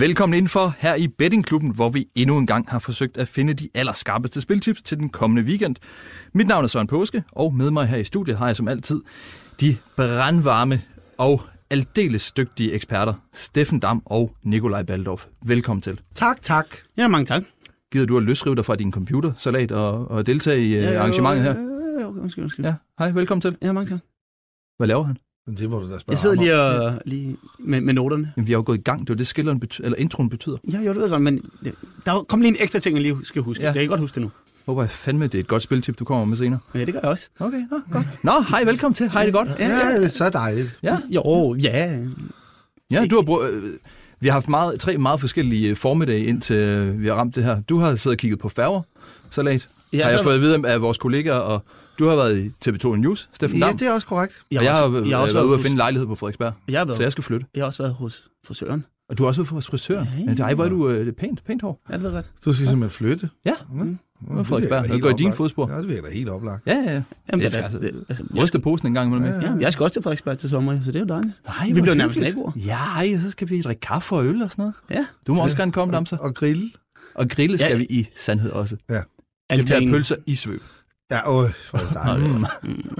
Velkommen 0.00 0.36
indenfor 0.36 0.74
her 0.78 0.94
i 0.94 1.08
Bettingklubben, 1.08 1.70
hvor 1.70 1.88
vi 1.88 2.06
endnu 2.14 2.38
en 2.38 2.46
gang 2.46 2.70
har 2.70 2.78
forsøgt 2.78 3.18
at 3.18 3.28
finde 3.28 3.54
de 3.54 3.68
allerskarpeste 3.74 4.40
spiltips 4.40 4.82
til 4.82 4.98
den 4.98 5.08
kommende 5.08 5.42
weekend. 5.42 5.76
Mit 6.34 6.46
navn 6.46 6.64
er 6.64 6.68
Søren 6.68 6.86
Påske, 6.86 7.24
og 7.32 7.54
med 7.54 7.70
mig 7.70 7.86
her 7.86 7.96
i 7.96 8.04
studiet 8.04 8.38
har 8.38 8.46
jeg 8.46 8.56
som 8.56 8.68
altid 8.68 9.00
de 9.60 9.76
brandvarme 9.96 10.82
og 11.18 11.40
aldeles 11.70 12.32
dygtige 12.32 12.72
eksperter, 12.72 13.14
Steffen 13.32 13.80
Dam 13.80 14.02
og 14.04 14.36
Nikolaj 14.42 14.82
Baldorf. 14.82 15.26
Velkommen 15.46 15.82
til. 15.82 16.00
Tak, 16.14 16.42
tak. 16.42 16.66
Ja, 16.96 17.08
mange 17.08 17.26
tak. 17.26 17.42
Gider 17.92 18.06
du 18.06 18.16
at 18.16 18.22
løsrive 18.22 18.56
dig 18.56 18.64
fra 18.64 18.76
din 18.76 18.92
computer, 18.92 19.32
salat, 19.36 19.72
og, 19.72 20.10
og 20.10 20.26
deltage 20.26 20.66
i 20.66 20.72
ja, 20.72 20.98
arrangementet 20.98 21.44
her? 21.44 21.54
Ja, 21.54 22.00
ja, 22.00 22.06
undskyld, 22.06 22.44
undskyld. 22.44 22.64
Ja. 22.64 22.70
Ja, 22.70 22.76
hej, 22.98 23.10
velkommen 23.10 23.40
til. 23.40 23.56
ja, 23.62 23.72
mange 23.72 23.90
tak. 23.90 24.00
Hvad 24.76 24.86
laver 24.86 25.04
han? 25.04 25.16
Men 25.46 25.56
det 25.56 25.70
må 25.70 25.78
du 25.78 25.82
da 25.82 25.86
spørge 25.98 26.02
Jeg 26.08 26.18
sidder 26.18 26.34
lige, 26.36 26.60
og, 26.60 27.00
lige 27.04 27.36
med, 27.58 27.80
med 27.80 27.94
noterne. 27.94 28.32
Jamen, 28.36 28.46
vi 28.46 28.52
har 28.52 28.58
jo 28.58 28.62
gået 28.66 28.78
i 28.78 28.80
gang. 28.82 29.00
Det 29.00 29.10
er 29.10 29.14
jo 29.14 29.18
det, 29.18 29.26
skilleren 29.26 29.62
bety- 29.64 29.80
eller 29.84 29.98
introen 29.98 30.28
betyder. 30.28 30.56
Ja, 30.72 30.78
jo, 30.80 30.88
det 30.88 30.94
ved 30.96 31.02
jeg 31.02 31.10
godt, 31.10 31.22
men 31.22 31.50
der 32.06 32.22
kom 32.28 32.40
lige 32.40 32.48
en 32.50 32.56
ekstra 32.60 32.78
ting, 32.78 32.96
jeg 32.96 33.02
lige 33.02 33.16
skal 33.22 33.42
huske. 33.42 33.62
Ja. 33.62 33.66
Ja. 33.66 33.68
Det 33.68 33.74
kan 33.74 33.82
jeg 33.82 33.88
godt 33.88 34.00
huske 34.00 34.14
det 34.14 34.22
nu. 34.22 34.30
Håber 34.66 34.82
jeg 34.82 34.90
fandme, 34.90 35.24
det 35.26 35.34
er 35.34 35.38
et 35.40 35.46
godt 35.46 35.62
spiltip, 35.62 35.98
du 35.98 36.04
kommer 36.04 36.24
med 36.24 36.36
senere. 36.36 36.58
Ja, 36.74 36.78
det 36.84 36.94
gør 36.94 37.00
jeg 37.00 37.10
også. 37.10 37.28
Okay, 37.40 37.60
nå, 37.70 37.80
godt. 37.92 38.06
Nå, 38.24 38.32
hej, 38.48 38.64
velkommen 38.64 38.94
til. 38.94 39.10
Hej, 39.10 39.22
det 39.26 39.28
er 39.28 39.38
godt. 39.38 39.48
Ja, 39.58 39.94
det 39.96 40.04
er 40.04 40.08
så 40.08 40.30
dejligt. 40.30 40.78
Ja, 40.82 40.98
Jo, 41.10 41.54
ja. 41.54 41.98
ja 42.90 43.06
du 43.10 43.14
har 43.16 43.22
brugt... 43.22 43.50
Øh, 43.50 43.72
vi 44.20 44.28
har 44.28 44.32
haft 44.32 44.48
meget, 44.48 44.80
tre 44.80 44.96
meget 44.98 45.20
forskellige 45.20 45.68
øh, 45.68 45.76
formiddage, 45.76 46.24
indtil 46.24 46.56
øh, 46.56 47.00
vi 47.00 47.06
har 47.06 47.14
ramt 47.14 47.36
det 47.36 47.44
her. 47.44 47.60
Du 47.60 47.78
har 47.78 47.96
siddet 47.96 48.16
og 48.16 48.18
kigget 48.18 48.38
på 48.38 48.48
færger, 48.48 48.82
salat. 49.30 49.68
Ja, 49.92 49.98
Ja, 49.98 50.02
har 50.04 50.10
jeg 50.10 50.18
så- 50.18 50.22
fået 50.24 50.34
at 50.34 50.40
vide 50.40 50.68
af 50.68 50.80
vores 50.82 50.98
kollegaer, 50.98 51.34
og 51.34 51.62
du 51.98 52.08
har 52.08 52.16
været 52.16 52.38
i 52.38 52.68
TV2 52.70 52.96
News, 52.96 53.28
Steffen 53.34 53.58
Ja, 53.58 53.66
det 53.72 53.82
er 53.82 53.92
også 53.92 54.06
korrekt. 54.06 54.38
og 54.56 54.64
jeg 54.64 54.74
har, 54.74 54.82
også, 54.82 54.98
jeg 54.98 55.06
jeg 55.08 55.16
har 55.16 55.22
også 55.22 55.34
været 55.34 55.44
ude 55.44 55.50
været 55.50 55.58
at 55.58 55.62
finde 55.62 55.72
en 55.72 55.78
lejlighed 55.78 56.06
på 56.06 56.14
Frederiksberg, 56.14 56.52
jeg 56.68 56.80
har, 56.80 56.86
så 56.86 56.92
jeg 56.92 56.98
været, 56.98 57.12
skal 57.12 57.24
flytte. 57.24 57.46
jeg 57.54 57.60
har 57.62 57.66
også 57.66 57.82
været 57.82 57.94
hos 57.94 58.28
frisøren. 58.46 58.84
Og 59.08 59.18
du 59.18 59.22
har 59.22 59.28
også 59.28 59.40
været 59.42 59.50
hos 59.52 59.66
frisør. 59.66 59.98
Ja, 60.26 60.32
Ja, 60.38 60.42
ej, 60.42 60.54
hvor 60.54 60.64
er 60.64 60.68
du 60.68 60.88
øh, 60.88 61.12
pænt, 61.12 61.44
pænt 61.44 61.62
hår. 61.62 61.80
Ja, 61.90 61.94
det 61.94 62.02
ved 62.02 62.10
jeg 62.10 62.14
godt. 62.14 62.26
Du 62.44 62.52
skal 62.52 62.66
simpelthen 62.66 62.90
flytte. 62.90 63.30
Ja, 63.44 63.52
Mm. 63.72 63.76
nu 64.20 64.32
er 64.34 64.38
det 64.38 64.46
Frederiksberg. 64.46 64.88
Jeg 64.90 65.00
går 65.00 65.08
i 65.08 65.12
oplagt. 65.12 65.36
fodspor. 65.36 65.72
Ja, 65.72 65.78
det 65.78 65.88
virker 65.88 66.02
da 66.02 66.08
helt 66.14 66.28
oplagt. 66.28 66.66
Ja, 66.66 66.72
ja, 66.74 66.80
ja. 66.82 66.90
Jamen, 66.92 67.02
Det 67.30 67.40
det, 67.40 67.50
skal 67.52 67.58
det, 67.62 67.64
altså- 67.64 67.78
det, 67.78 68.04
altså, 68.08 68.24
jeg, 68.34 68.42
Ryste 68.42 68.58
posen 68.58 68.88
en 68.88 68.94
gang 68.94 69.06
imellem. 69.08 69.28
Ja, 69.28 69.34
ikke? 69.40 69.46
ja, 69.54 69.60
jeg 69.60 69.72
skal 69.72 69.82
også 69.84 69.92
til 69.94 70.02
Frederiksberg 70.02 70.38
til 70.38 70.50
sommer, 70.50 70.80
så 70.84 70.92
det 70.92 70.96
er 70.96 71.00
jo 71.00 71.06
dejligt. 71.06 71.34
Nej, 71.46 71.70
Vi 71.72 71.80
bliver 71.80 71.94
nærmest 71.94 72.18
naboer. 72.20 72.52
Ja, 72.66 72.76
ej, 72.76 73.18
så 73.18 73.30
skal 73.30 73.48
vi 73.50 73.62
drikke 73.62 73.80
kaffe 73.80 74.14
og 74.14 74.26
øl 74.26 74.42
og 74.42 74.50
sådan 74.50 74.62
noget. 74.62 74.74
Ja. 74.90 75.06
Du 75.26 75.34
må 75.34 75.42
også 75.42 75.56
gerne 75.56 75.72
komme, 75.72 75.94
Damser. 75.94 76.16
Og 76.16 76.34
grille. 76.34 76.70
Og 77.14 77.28
grille 77.28 77.58
skal 77.58 77.70
Ja. 77.72 77.76
vi 77.78 77.86
i 77.90 78.06
sandhed 78.16 78.50
også. 78.50 78.76
Det 78.88 79.02
Alting. 79.50 79.66
bliver 79.68 79.90
pølser 79.92 80.16
i 80.26 80.34
svøb. 80.34 80.62
Ja, 81.10 81.30
åh, 81.30 81.50
hvor 81.70 81.78
er 81.78 81.84
det 81.84 81.94
dejligt. 81.94 82.32
Mm. 82.62 82.94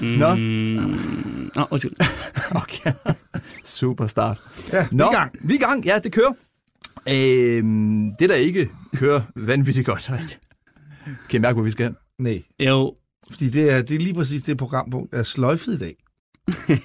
Nå. 0.18 0.34
Mm. 0.34 1.50
Nå, 1.54 1.66
undskyld. 1.70 1.92
Okay. 2.62 2.92
Super 3.64 4.06
start. 4.06 4.40
Ja, 4.72 4.86
vi 4.90 4.96
Nå, 4.96 5.04
er 5.04 5.10
i 5.10 5.14
gang. 5.14 5.36
Vi 5.40 5.54
er 5.54 5.58
i 5.58 5.62
gang. 5.62 5.84
Ja, 5.84 5.98
det 5.98 6.12
kører. 6.12 6.32
Øhm, 7.08 8.10
det, 8.18 8.28
der 8.28 8.34
ikke 8.34 8.70
kører 8.96 9.20
vanvittigt 9.36 9.86
godt. 9.86 10.10
Kan 11.30 11.38
I 11.38 11.38
mærke, 11.38 11.54
hvor 11.54 11.62
vi 11.62 11.70
skal 11.70 11.84
hen? 11.86 11.96
Nej, 12.18 12.42
Jo, 12.60 12.94
fordi 13.30 13.48
det 13.48 13.72
er, 13.76 13.82
det 13.82 13.94
er 13.94 13.98
lige 13.98 14.14
præcis 14.14 14.42
det 14.42 14.56
programpunkt, 14.56 15.12
der 15.12 15.18
er 15.18 15.22
sløjfet 15.22 15.72
i 15.74 15.78
dag. 15.78 15.94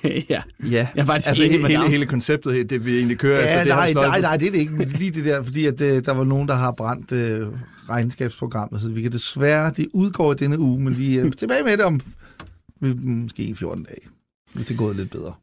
ja. 0.30 0.42
Ja. 0.64 0.88
Jeg 0.96 1.02
er 1.02 1.06
faktisk 1.06 1.28
Altså, 1.28 1.44
enig 1.44 1.58
he- 1.58 1.62
med 1.62 1.70
hele, 1.70 1.82
dig. 1.82 1.90
hele 1.90 2.06
konceptet, 2.06 2.70
det 2.70 2.86
vi 2.86 2.98
egentlig 2.98 3.18
kører 3.18 3.40
Ja, 3.40 3.46
efter, 3.46 3.58
det 3.60 3.96
nej, 3.96 4.08
nej, 4.10 4.22
nej, 4.22 4.38
det 4.38 4.48
er 4.48 4.52
det 4.52 4.58
ikke. 4.60 4.86
Lige 4.86 5.12
det 5.12 5.26
der, 5.26 5.44
fordi 5.44 5.66
at, 5.66 5.82
øh, 5.82 6.06
der 6.06 6.14
var 6.14 6.24
nogen, 6.24 6.48
der 6.48 6.56
har 6.56 6.72
brændt 6.72 7.12
øh, 7.12 7.48
regnskabsprogrammet, 7.90 8.82
så 8.82 8.90
vi 8.90 9.02
kan 9.02 9.12
desværre, 9.12 9.72
det 9.78 9.88
udgår 9.94 10.32
i 10.32 10.36
denne 10.36 10.60
uge, 10.60 10.80
men 10.80 10.98
vi 10.98 11.18
er 11.18 11.32
tilbage 11.32 11.64
med 11.64 11.78
det 11.78 11.86
om 11.86 12.02
måske 12.80 13.44
i 13.44 13.54
14 13.54 13.84
dage. 13.84 14.02
Hvis 14.54 14.66
det 14.68 14.74
er 14.74 14.78
gået 14.78 14.96
lidt 14.96 15.12
bedre. 15.12 15.34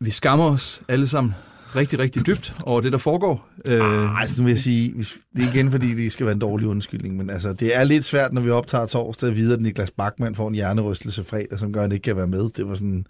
Vi 0.00 0.10
skammer 0.10 0.44
os 0.44 0.82
alle 0.88 1.08
sammen 1.08 1.34
rigtig, 1.76 1.98
rigtig 1.98 2.26
dybt 2.26 2.54
over 2.62 2.80
det, 2.80 2.92
der 2.92 2.98
foregår. 2.98 3.48
Øh, 3.64 3.80
Ah, 4.14 4.20
altså, 4.20 4.40
nu 4.40 4.44
vil 4.44 4.50
jeg 4.52 4.60
sige, 4.60 4.92
hvis, 4.94 5.16
det 5.36 5.44
er 5.44 5.52
igen, 5.54 5.70
fordi 5.70 5.94
det 5.94 6.12
skal 6.12 6.26
være 6.26 6.32
en 6.32 6.38
dårlig 6.40 6.68
undskyldning, 6.68 7.16
men 7.16 7.30
altså, 7.30 7.52
det 7.52 7.76
er 7.76 7.84
lidt 7.84 8.04
svært, 8.04 8.32
når 8.32 8.40
vi 8.40 8.50
optager 8.50 8.86
torsdag, 8.86 9.28
at 9.28 9.36
vide, 9.36 9.54
at 9.54 9.60
Niklas 9.60 9.90
Bachmann 9.90 10.34
får 10.34 10.48
en 10.48 10.54
hjernerystelse 10.54 11.24
fredag, 11.24 11.58
som 11.58 11.72
gør, 11.72 11.80
at 11.80 11.84
han 11.84 11.92
ikke 11.92 12.02
kan 12.02 12.16
være 12.16 12.26
med. 12.26 12.50
Det 12.56 12.68
var 12.68 12.74
sådan 12.74 12.88
en 12.88 13.06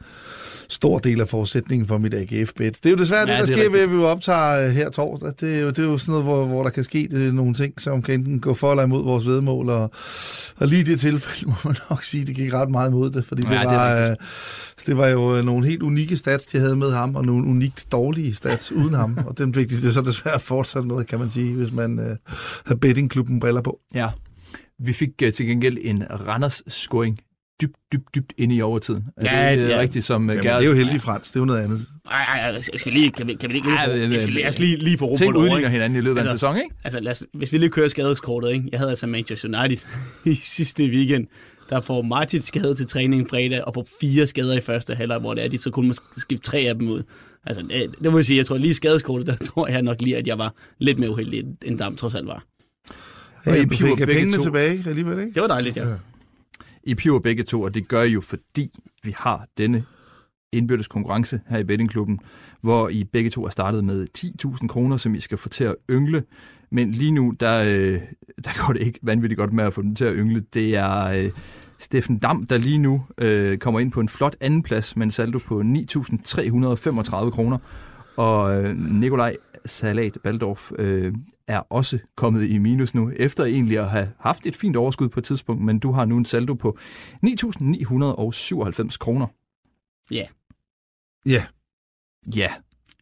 stor 0.69 0.99
del 0.99 1.21
af 1.21 1.29
forudsætningen 1.29 1.89
for 1.89 1.99
mit 1.99 2.15
AGF-bet. 2.15 2.77
Det 2.83 2.87
er 2.87 2.91
jo 2.91 2.97
desværre 2.97 3.29
Ja, 3.29 3.33
det, 3.33 3.41
der 3.41 3.47
det 3.47 3.53
er 3.55 3.59
sker 3.59 3.71
ved, 3.73 3.81
at 3.81 3.91
vi 3.93 3.97
optager 3.97 4.67
øh, 4.67 4.71
her 4.73 4.91
torsdag. 4.91 5.33
Det 5.41 5.57
er 5.57 5.61
jo, 5.61 5.69
det 5.69 5.79
er 5.79 5.83
jo 5.83 5.99
sådan 5.99 6.13
noget, 6.13 6.25
hvor, 6.25 6.45
hvor 6.47 6.63
der 6.63 6.71
kan 6.71 6.85
ske 6.85 7.09
det 7.11 7.35
nogle 7.35 7.55
ting, 7.55 7.81
som 7.81 8.03
kan 8.03 8.15
enten 8.15 8.41
gå 8.41 8.55
for 8.55 8.71
eller 8.71 8.85
imod 8.85 9.05
vores 9.05 9.27
vedmål, 9.27 9.69
og, 9.69 9.91
og 10.57 10.69
lige 10.69 10.81
i 10.81 10.85
det 10.85 11.01
tilfælde 11.01 11.47
må 11.51 11.55
man 11.65 11.77
nok 11.91 12.03
sige, 12.03 12.25
det 12.25 12.35
gik 12.37 12.53
ret 12.53 12.71
meget 12.71 12.91
imod 12.91 13.11
det, 13.11 13.25
fordi 13.25 13.43
det, 13.43 13.51
Ja, 13.51 13.59
det 13.59 13.67
var, 13.67 14.09
øh, 14.11 14.17
det 14.87 14.97
var 14.97 15.09
jo 15.09 15.37
øh, 15.37 15.45
nogle 15.45 15.67
helt 15.67 15.83
unikke 15.83 16.17
stats, 16.17 16.47
de 16.47 16.59
havde 16.59 16.77
med 16.77 16.93
ham, 16.93 17.17
og 17.17 17.25
nogle 17.25 17.47
unikt 17.47 17.87
dårlige 17.93 18.35
stats 18.35 18.54
uden 18.73 18.95
ham, 18.95 19.19
og 19.27 19.39
den 19.39 19.55
fik 19.55 19.69
de 19.71 19.93
så 19.93 20.03
desværre 20.03 20.41
fortsat 20.41 20.85
med, 20.85 21.05
kan 21.05 21.19
man 21.19 21.31
sige, 21.31 21.53
hvis 21.55 21.73
man 21.73 21.99
øh, 21.99 22.17
har 22.67 22.75
bettingklubben 22.75 23.41
briller 23.41 23.61
på. 23.61 23.81
Ja. 23.95 24.09
Vi 24.79 24.93
fik 24.93 25.11
uh, 25.27 25.33
til 25.33 25.47
gengæld 25.47 25.79
en 25.81 26.03
Randers-scoring 26.11 27.19
dybt, 27.63 27.77
dybt, 27.93 28.15
dybt 28.15 28.33
inde 28.39 28.55
i 28.55 28.63
overtiden. 28.63 29.05
Er 29.17 29.47
Ja, 29.49 29.57
det 29.63 29.69
ja. 29.69 29.79
rigtigt, 29.81 30.05
som 30.05 30.23
uh, 30.23 30.29
Jamen, 30.29 30.43
Gerrit? 30.45 30.61
det 30.61 30.67
er 30.67 30.71
jo 30.71 30.77
heldig 30.77 31.01
fransk, 31.01 31.31
det 31.31 31.37
er 31.37 31.41
jo 31.41 31.45
noget 31.45 31.61
andet. 31.61 31.87
Ej, 32.11 32.21
ej, 32.41 32.51
ej, 32.51 32.61
skal 32.61 32.93
vi 32.93 32.99
lige, 32.99 33.11
kan 33.11 33.27
vi, 33.27 33.35
kan 33.35 33.51
vi 33.51 33.55
ikke, 33.55 33.69
Ej, 33.71 33.87
lige, 33.87 34.03
men- 34.03 34.13
jeg 34.13 34.23
skal, 34.23 34.33
lige- 34.35 34.45
jeg 34.45 34.55
skal 34.55 34.67
lige, 34.67 34.77
lige 34.77 34.99
få 34.99 35.05
ro 35.07 35.17
på 35.33 35.39
over, 35.39 35.57
ikke? 35.57 35.69
hinanden 35.71 35.99
i 35.99 36.01
løbet 36.01 36.19
af 36.21 36.25
en 36.25 36.29
Altså- 36.31 36.47
sæson, 36.47 36.57
ikke? 36.57 36.71
Altså, 36.85 37.01
lad 37.01 37.13
os, 37.13 37.25
hvis 37.35 37.53
vi 37.53 37.59
lige 37.59 37.71
kører 37.71 37.89
skadeskortet, 37.89 38.53
ikke? 38.53 38.69
Jeg 38.73 38.81
havde 38.81 38.91
altså 38.91 39.07
Manchester 39.07 39.49
United 39.65 39.87
i 40.33 40.35
sidste 40.35 40.85
weekend, 40.85 41.27
der 41.71 41.81
får 41.81 42.03
Martin 42.03 42.41
skade 42.41 42.75
til 42.75 42.87
træning 42.87 43.31
fredag, 43.31 43.65
og 43.65 43.75
får 43.75 43.87
fire 44.01 44.27
skader 44.27 44.55
i 44.57 44.61
første 44.61 44.95
halvleg, 44.95 45.19
hvor 45.19 45.35
det 45.35 45.45
er, 45.45 45.49
de 45.49 45.59
så 45.59 45.71
kunne 45.71 45.87
måske 45.87 46.05
skifte 46.17 46.47
tre 46.47 46.59
af 46.59 46.75
dem 46.75 46.89
ud. 46.89 47.03
Altså, 47.47 47.63
det, 47.63 47.95
det 48.03 48.13
må 48.13 48.19
jeg 48.19 48.25
sige, 48.25 48.37
jeg 48.37 48.47
tror 48.47 48.57
lige 48.57 48.75
skadeskortet, 48.75 49.27
der 49.27 49.37
tror 49.53 49.69
jeg 49.69 49.83
nok 49.83 50.01
lige, 50.01 50.17
at 50.17 50.27
jeg 50.27 50.39
var 50.39 50.55
lidt 50.79 50.99
mere 50.99 51.11
uheldig, 51.11 51.45
end 51.65 51.79
Dam 51.79 51.97
trods 51.97 52.15
alt 52.15 52.27
var. 52.27 52.45
Og 53.47 53.59
I 53.59 53.65
du 53.65 53.77
fik 53.77 53.97
pengene 53.97 54.37
to. 54.37 54.43
tilbage 54.43 54.83
alligevel, 54.87 55.19
ikke? 55.19 55.33
Det 55.35 55.41
var 55.43 55.49
dejligt, 55.49 55.77
ja. 55.77 55.89
Ja. 55.89 55.95
I 56.85 56.95
piver 56.95 57.19
begge 57.21 57.43
to, 57.43 57.63
og 57.63 57.75
det 57.75 57.89
gør 57.89 58.03
I 58.03 58.09
jo, 58.11 58.21
fordi 58.21 58.71
vi 59.03 59.15
har 59.19 59.47
denne 59.59 59.85
indbyrdes 60.55 60.89
konkurrence 60.89 61.41
her 61.49 61.59
i 61.59 61.65
bettingklubben, 61.65 62.21
hvor 62.61 62.89
I 62.89 63.05
begge 63.05 63.31
to 63.31 63.45
er 63.45 63.51
startet 63.51 63.85
med 63.85 64.07
10.000 64.19 64.67
kroner, 64.67 64.97
som 64.97 65.15
I 65.15 65.21
skal 65.21 65.39
få 65.39 65.49
til 65.49 65.65
at 65.65 65.77
yngle. 65.91 66.23
Men 66.71 66.91
lige 66.91 67.13
nu, 67.13 67.35
der, 67.41 67.65
øh, 67.65 68.01
der 68.45 68.67
går 68.67 68.73
det 68.73 68.83
ikke 68.83 68.99
vanvittigt 69.03 69.39
godt 69.39 69.53
med 69.53 69.65
at 69.65 69.75
få 69.75 69.83
dem 69.83 69.95
til 69.95 70.05
at 70.05 70.15
yngle. 70.17 70.45
Det 70.55 70.77
er 70.77 71.05
øh, 71.05 71.31
Steffen 71.79 72.19
Dam, 72.19 72.47
der 72.47 72.59
lige 72.59 72.79
nu 72.79 73.03
øh, 73.19 73.59
kommer 73.59 73.81
ind 73.81 73.93
på 73.93 74.01
en 74.01 74.09
flot 74.09 74.37
andenplads 74.41 74.97
med 74.97 75.07
en 75.07 75.11
saldo 75.11 75.39
på 75.39 75.61
9.335 75.61 77.31
kroner. 77.31 77.59
Og 78.17 78.65
øh, 78.65 78.77
Nikolaj 78.77 79.37
Salat 79.67 80.19
Baldorf 80.25 80.73
øh, 80.79 81.15
er 81.47 81.59
også 81.59 81.99
kommet 82.17 82.51
i 82.51 82.59
minus 82.59 82.95
nu, 82.95 83.13
efter 83.17 83.45
egentlig 83.45 83.79
at 83.79 83.91
have 83.91 84.11
haft 84.19 84.47
et 84.47 84.57
fint 84.57 84.77
overskud 84.77 85.09
på 85.09 85.21
et 85.21 85.25
tidspunkt, 85.25 85.63
men 85.63 85.79
du 85.79 85.93
har 85.93 86.05
nu 86.05 86.17
en 86.17 86.25
saldo 86.25 86.55
på 86.55 86.79
9.997 87.27 88.99
kroner. 88.99 89.27
Ja. 90.11 90.25
Ja. 91.27 91.45
Ja, 92.37 92.53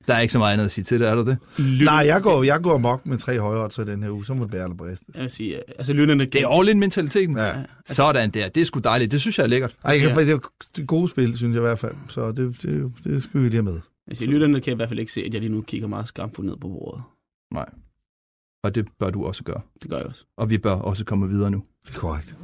der 0.08 0.14
er 0.14 0.20
ikke 0.20 0.32
så 0.32 0.38
meget 0.38 0.52
andet 0.52 0.64
at 0.64 0.70
sige 0.70 0.84
til 0.84 1.00
det, 1.00 1.08
er 1.08 1.14
der 1.14 1.22
det? 1.24 1.38
Lyt, 1.58 1.84
Nej, 1.84 1.94
jeg 1.94 2.22
går, 2.22 2.42
jeg 2.42 2.60
går 2.62 2.78
mok 2.78 3.06
med 3.06 3.18
tre 3.18 3.40
højere 3.40 3.68
til 3.68 3.86
den 3.86 4.02
her 4.02 4.10
uge, 4.10 4.26
så 4.26 4.34
må 4.34 4.42
det 4.44 4.50
bære 4.50 4.62
eller 4.64 4.76
briste. 4.76 5.04
Jeg 5.14 5.22
vil 5.22 5.30
sige, 5.30 5.56
altså 5.78 5.92
lytterne... 5.92 6.24
Det 6.24 6.42
er 6.42 6.48
all-in-mentaliteten. 6.48 7.36
Ja. 7.36 7.46
Ja. 7.58 7.64
Sådan 7.86 8.30
der, 8.30 8.48
det 8.48 8.60
er 8.60 8.64
sgu 8.64 8.78
dejligt. 8.78 9.12
Det 9.12 9.20
synes 9.20 9.38
jeg 9.38 9.44
er 9.44 9.48
lækkert. 9.48 9.76
Ej, 9.84 9.90
jeg 9.90 10.00
kan, 10.00 10.26
Ja. 10.28 10.34
det 10.76 10.82
er 10.82 10.84
gode 10.84 11.08
spil, 11.10 11.36
synes 11.36 11.54
jeg 11.54 11.60
i 11.60 11.66
hvert 11.66 11.78
fald. 11.78 11.94
Så 12.08 12.32
det, 12.32 12.62
det, 12.62 12.92
det 13.04 13.22
skal 13.22 13.40
vi 13.40 13.44
lige 13.48 13.62
have 13.62 13.72
med. 13.72 13.80
Altså, 14.08 14.24
lytterne 14.24 14.60
kan 14.60 14.72
i 14.72 14.76
hvert 14.76 14.88
fald 14.88 14.98
ikke 15.00 15.12
se, 15.12 15.20
at 15.22 15.32
jeg 15.34 15.40
lige 15.40 15.52
nu 15.52 15.60
kigger 15.62 15.88
meget 15.88 16.08
skamfuldt 16.08 16.50
ned 16.50 16.56
på 16.56 16.68
bordet. 16.68 17.02
Nej. 17.54 17.66
Og 18.64 18.74
det 18.74 18.88
bør 18.98 19.10
du 19.10 19.24
også 19.26 19.44
gøre. 19.44 19.60
Det 19.82 19.90
gør 19.90 19.96
jeg 19.96 20.06
også. 20.06 20.24
Og 20.36 20.50
vi 20.50 20.58
bør 20.58 20.72
også 20.72 21.04
komme 21.04 21.28
videre 21.28 21.50
nu. 21.50 21.62
Det 21.86 21.94
er 21.94 21.98
korrekt. 21.98 22.36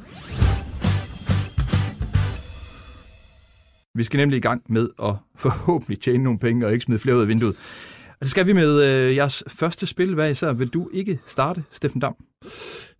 Vi 3.95 4.03
skal 4.03 4.17
nemlig 4.17 4.37
i 4.37 4.41
gang 4.41 4.61
med 4.69 4.87
at 5.03 5.15
forhåbentlig 5.35 5.99
tjene 5.99 6.23
nogle 6.23 6.39
penge 6.39 6.65
og 6.65 6.73
ikke 6.73 6.83
smide 6.83 6.99
flere 6.99 7.15
ud 7.15 7.21
af 7.21 7.27
vinduet. 7.27 7.55
Og 8.09 8.19
det 8.19 8.29
skal 8.29 8.47
vi 8.47 8.53
med 8.53 8.83
øh, 8.83 9.15
jeres 9.15 9.43
første 9.47 9.85
spil. 9.85 10.13
Hvad 10.13 10.31
især 10.31 10.53
vil 10.53 10.67
du 10.67 10.89
ikke 10.93 11.19
starte, 11.25 11.63
Steffen 11.71 12.01
Dam? 12.01 12.15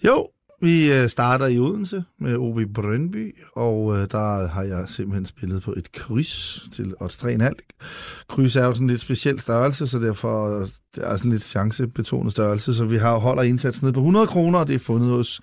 Jo, 0.05 0.27
vi 0.61 0.93
øh, 0.93 1.09
starter 1.09 1.47
i 1.47 1.59
Odense 1.59 2.03
med 2.19 2.35
OB 2.37 2.59
Brøndby, 2.73 3.35
og 3.55 3.97
øh, 3.97 4.07
der 4.11 4.47
har 4.47 4.63
jeg 4.63 4.85
simpelthen 4.87 5.25
spillet 5.25 5.63
på 5.63 5.73
et 5.77 5.91
kryds 5.91 6.63
til 6.73 6.93
odds 6.99 7.15
3,5. 7.23 8.25
Kryds 8.29 8.55
er 8.55 8.65
jo 8.65 8.71
sådan 8.73 8.83
en 8.83 8.89
lidt 8.89 9.01
speciel 9.01 9.39
størrelse, 9.39 9.87
så 9.87 9.99
derfor 9.99 10.59
øh, 10.61 10.67
det 10.95 11.11
er 11.11 11.15
sådan 11.17 11.31
lidt 11.31 11.43
chancebetonet 11.43 12.31
størrelse, 12.31 12.73
så 12.73 12.85
vi 12.85 12.97
har 12.97 13.17
holder 13.17 13.43
indsatsen 13.43 13.85
ned 13.85 13.93
på 13.93 13.99
100 13.99 14.27
kroner, 14.27 14.59
og 14.59 14.67
det 14.67 14.75
er 14.75 14.79
fundet 14.79 15.09
hos 15.09 15.41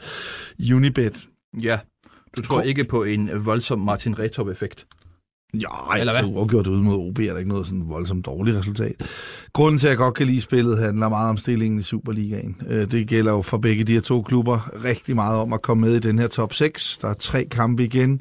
Unibet. 0.75 1.29
Ja, 1.63 1.79
Du 2.37 2.43
tror 2.43 2.63
ikke 2.63 2.85
på 2.85 3.03
en 3.05 3.47
voldsom 3.47 3.79
Martin 3.79 4.19
Retop-effekt? 4.19 4.87
Ja, 5.61 5.99
Eller 6.01 6.13
altså 6.13 6.31
hvad? 6.31 6.39
uafgjort 6.39 6.67
ude 6.67 6.83
mod 6.83 6.95
OB 6.95 7.19
er 7.19 7.23
der 7.23 7.39
ikke 7.39 7.49
noget 7.51 7.67
sådan 7.67 7.83
voldsomt 7.89 8.27
dårligt 8.27 8.57
resultat. 8.57 8.95
Grunden 9.53 9.79
til, 9.79 9.87
at 9.87 9.91
jeg 9.91 9.99
godt 9.99 10.15
kan 10.15 10.27
lide 10.27 10.41
spillet, 10.41 10.79
handler 10.79 11.09
meget 11.09 11.31
om 11.31 11.37
stillingen 11.37 11.81
i 11.81 11.83
Superligaen. 11.83 12.57
Øh, 12.69 12.91
Det 12.91 13.07
gælder 13.09 13.33
jo 13.33 13.43
for 13.43 13.59
begge 13.59 13.85
de 13.85 13.93
her 13.93 14.01
to 14.01 14.23
klubber 14.23 14.71
rigtig 14.85 15.15
meget 15.15 15.39
om 15.39 15.53
at 15.53 15.63
komme 15.63 15.81
med 15.87 15.97
i 15.97 15.99
den 15.99 16.19
her 16.19 16.27
top 16.29 16.53
6. 16.55 16.99
Der 17.03 17.09
er 17.09 17.15
tre 17.15 17.45
kampe 17.51 17.85
igen, 17.85 18.21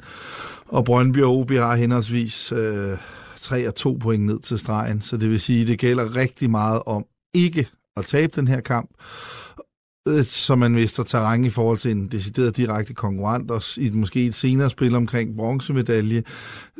og 0.68 0.84
Brøndby 0.84 1.22
og 1.22 1.36
OB 1.38 1.50
har 1.50 1.76
henholdsvis 1.76 2.52
øh, 2.52 2.96
tre 3.40 3.68
og 3.68 3.74
to 3.74 3.98
point 4.02 4.24
ned 4.26 4.40
til 4.40 4.58
stregen. 4.58 5.02
Så 5.02 5.16
det 5.16 5.30
vil 5.30 5.40
sige, 5.40 5.62
at 5.62 5.68
det 5.68 5.78
gælder 5.78 6.16
rigtig 6.16 6.50
meget 6.50 6.82
om 6.86 7.04
ikke 7.34 7.68
at 7.96 8.06
tabe 8.06 8.32
den 8.36 8.48
her 8.48 8.60
kamp, 8.60 8.90
Øh, 10.06 10.24
så 10.24 10.56
man 10.56 10.72
mister 10.72 11.02
terræn 11.02 11.44
i 11.44 11.50
forhold 11.50 11.78
til 11.78 11.90
en 11.90 12.06
decideret 12.06 12.56
direkte 12.56 12.94
konkurrent, 12.94 13.50
og 13.50 13.62
i 13.76 13.90
måske 13.90 14.26
et 14.26 14.34
senere 14.34 14.70
spil 14.70 14.94
omkring 14.94 15.36
bronzemedalje, 15.36 16.22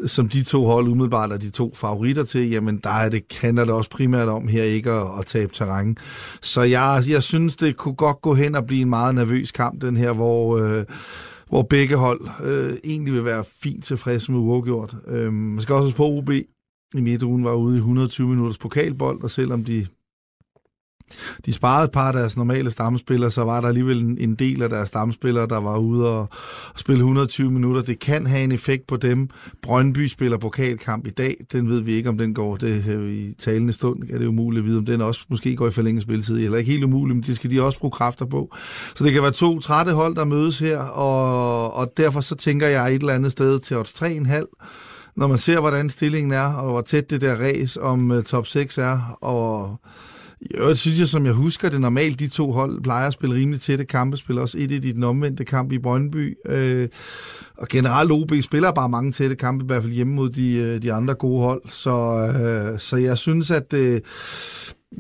som 0.06 0.28
de 0.28 0.43
to 0.43 0.64
hold 0.64 0.88
umiddelbart 0.88 1.32
er 1.32 1.37
de 1.37 1.50
to 1.50 1.75
favoritter 1.75 2.25
til, 2.25 2.50
jamen 2.50 2.81
der 2.84 2.90
er 2.90 3.08
det, 3.08 3.23
handler 3.40 3.64
det 3.64 3.75
også 3.75 3.90
primært 3.90 4.28
om 4.28 4.49
her 4.49 4.62
ikke 4.62 4.90
at, 4.90 5.06
at 5.19 5.26
tabe 5.26 5.52
terræn. 5.55 5.96
Så 6.43 6.62
jeg, 6.62 7.02
jeg 7.08 7.23
synes, 7.23 7.56
det 7.56 7.76
kunne 7.76 7.94
godt 7.94 8.23
gå 8.23 8.34
hen 8.34 8.55
og 8.55 8.67
blive 8.67 8.82
en 8.82 8.90
meget 8.90 9.14
nervøs 9.14 9.52
kamp, 9.52 9.82
den 9.82 9.96
her, 9.96 10.12
hvor... 10.12 10.58
Øh, 10.58 10.84
hvor 11.49 11.62
begge 11.62 11.96
hold 11.96 12.20
øh, 12.44 12.76
egentlig 12.84 13.14
vil 13.14 13.25
være 13.25 13.44
fint 13.62 13.84
tilfredse 13.84 14.32
med 14.32 14.40
uafgjort. 14.40 14.94
Øh, 15.08 15.32
man 15.32 15.62
skal 15.62 15.75
også 15.75 15.84
huske 15.84 15.96
på, 15.96 16.06
OB 16.06 16.31
i 16.94 17.00
midtugen 17.00 17.44
var 17.44 17.55
ude 17.55 17.75
i 17.75 17.78
120 17.78 18.28
minutters 18.28 18.58
pokalbold, 18.58 19.23
og 19.23 19.31
selvom 19.31 19.64
de 19.64 19.87
de 21.46 21.52
sparede 21.52 21.84
et 21.84 21.90
par 21.90 22.06
af 22.06 22.12
deres 22.12 22.36
normale 22.36 22.70
stamspillere, 22.70 23.30
så 23.30 23.44
var 23.44 23.60
der 23.60 23.68
alligevel 23.68 24.00
en, 24.00 24.18
en 24.18 24.34
del 24.34 24.62
af 24.62 24.68
deres 24.68 24.88
stamspillere, 24.88 25.46
der 25.46 25.60
var 25.60 25.78
ude 25.78 26.08
og, 26.08 26.20
og 26.74 26.78
spille 26.80 26.98
120 26.98 27.50
minutter. 27.50 27.82
Det 27.82 27.98
kan 27.98 28.26
have 28.26 28.44
en 28.44 28.52
effekt 28.52 28.86
på 28.86 28.96
dem. 28.96 29.28
Brøndby 29.62 30.06
spiller 30.06 30.38
pokalkamp 30.38 31.06
i 31.06 31.10
dag. 31.10 31.36
Den 31.52 31.68
ved 31.68 31.80
vi 31.80 31.92
ikke, 31.92 32.08
om 32.08 32.18
den 32.18 32.34
går 32.34 32.56
det, 32.56 32.84
er 32.88 33.00
i 33.00 33.34
talende 33.38 33.72
stund. 33.72 34.02
Er 34.10 34.18
det 34.18 34.26
umuligt 34.26 34.62
at 34.62 34.66
vide, 34.66 34.78
om 34.78 34.86
den 34.86 35.00
også 35.00 35.20
måske 35.28 35.56
går 35.56 35.68
i 35.68 35.70
forlænget 35.70 36.02
spilletid. 36.02 36.44
Eller 36.44 36.58
ikke 36.58 36.70
helt 36.70 36.84
umuligt, 36.84 37.16
men 37.16 37.24
det 37.24 37.36
skal 37.36 37.50
de 37.50 37.62
også 37.62 37.78
bruge 37.78 37.90
kræfter 37.90 38.26
på. 38.26 38.54
Så 38.94 39.04
det 39.04 39.12
kan 39.12 39.22
være 39.22 39.30
to 39.30 39.60
trætte 39.60 39.92
hold, 39.92 40.16
der 40.16 40.24
mødes 40.24 40.58
her, 40.58 40.78
og, 40.78 41.74
og 41.74 41.92
derfor 41.96 42.20
så 42.20 42.34
tænker 42.34 42.66
jeg 42.66 42.94
et 42.94 43.00
eller 43.00 43.14
andet 43.14 43.32
sted 43.32 43.60
til 43.60 43.76
odds 43.76 44.02
3,5 44.02 45.12
når 45.16 45.26
man 45.26 45.38
ser, 45.38 45.60
hvordan 45.60 45.90
stillingen 45.90 46.32
er, 46.32 46.54
og 46.54 46.70
hvor 46.70 46.80
tæt 46.80 47.10
det 47.10 47.20
der 47.20 47.36
race 47.36 47.82
om 47.82 48.10
uh, 48.10 48.22
top 48.22 48.46
6 48.46 48.78
er, 48.78 49.18
og 49.20 49.80
i 50.40 50.54
øvrigt 50.54 50.78
synes 50.78 50.98
jeg, 50.98 51.08
som 51.08 51.26
jeg 51.26 51.32
husker 51.32 51.68
det 51.68 51.80
normalt, 51.80 52.20
de 52.20 52.28
to 52.28 52.52
hold 52.52 52.80
plejer 52.82 53.06
at 53.06 53.12
spille 53.12 53.34
rimelig 53.34 53.60
tætte 53.60 53.84
kampe, 53.84 54.16
spiller 54.16 54.42
også 54.42 54.58
et 54.58 54.70
i 54.70 54.92
den 54.92 55.04
omvendte 55.04 55.44
kamp 55.44 55.72
i 55.72 55.78
Brøndby, 55.78 56.38
øh, 56.46 56.88
og 57.56 57.68
generelt 57.68 58.12
OB 58.12 58.32
spiller 58.40 58.72
bare 58.72 58.88
mange 58.88 59.12
tætte 59.12 59.36
kampe, 59.36 59.64
i 59.64 59.66
hvert 59.66 59.82
fald 59.82 59.92
hjemme 59.92 60.14
mod 60.14 60.30
de, 60.30 60.54
øh, 60.54 60.82
de 60.82 60.92
andre 60.92 61.14
gode 61.14 61.42
hold, 61.42 61.62
så, 61.70 61.92
øh, 62.40 62.80
så 62.80 62.96
jeg 62.96 63.18
synes, 63.18 63.50
at 63.50 63.72
øh, 63.72 64.00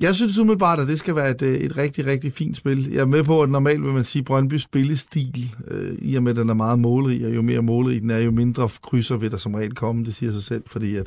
jeg 0.00 0.14
synes 0.14 0.38
umiddelbart, 0.38 0.80
at 0.80 0.88
det 0.88 0.98
skal 0.98 1.14
være 1.14 1.30
et, 1.30 1.42
øh, 1.42 1.54
et 1.54 1.76
rigtig, 1.76 2.06
rigtig 2.06 2.32
fint 2.32 2.56
spil. 2.56 2.92
Jeg 2.92 3.00
er 3.00 3.06
med 3.06 3.24
på, 3.24 3.42
at 3.42 3.50
normalt 3.50 3.82
vil 3.82 3.92
man 3.92 4.04
sige, 4.04 4.22
Brøndby 4.22 4.58
spillestil, 4.58 5.54
øh, 5.68 5.94
i 5.98 6.14
og 6.16 6.22
med, 6.22 6.30
at 6.30 6.36
den 6.36 6.48
er 6.48 6.54
meget 6.54 6.78
målrig, 6.78 7.26
og 7.26 7.34
jo 7.34 7.42
mere 7.42 7.62
målrig 7.62 8.02
den 8.02 8.10
er, 8.10 8.18
jo 8.18 8.30
mindre 8.30 8.68
krydser 8.82 9.16
vil 9.16 9.30
der 9.30 9.36
som 9.36 9.54
regel 9.54 9.74
komme, 9.74 10.04
det 10.04 10.14
siger 10.14 10.32
sig 10.32 10.42
selv, 10.42 10.62
fordi 10.66 10.96
at 10.96 11.06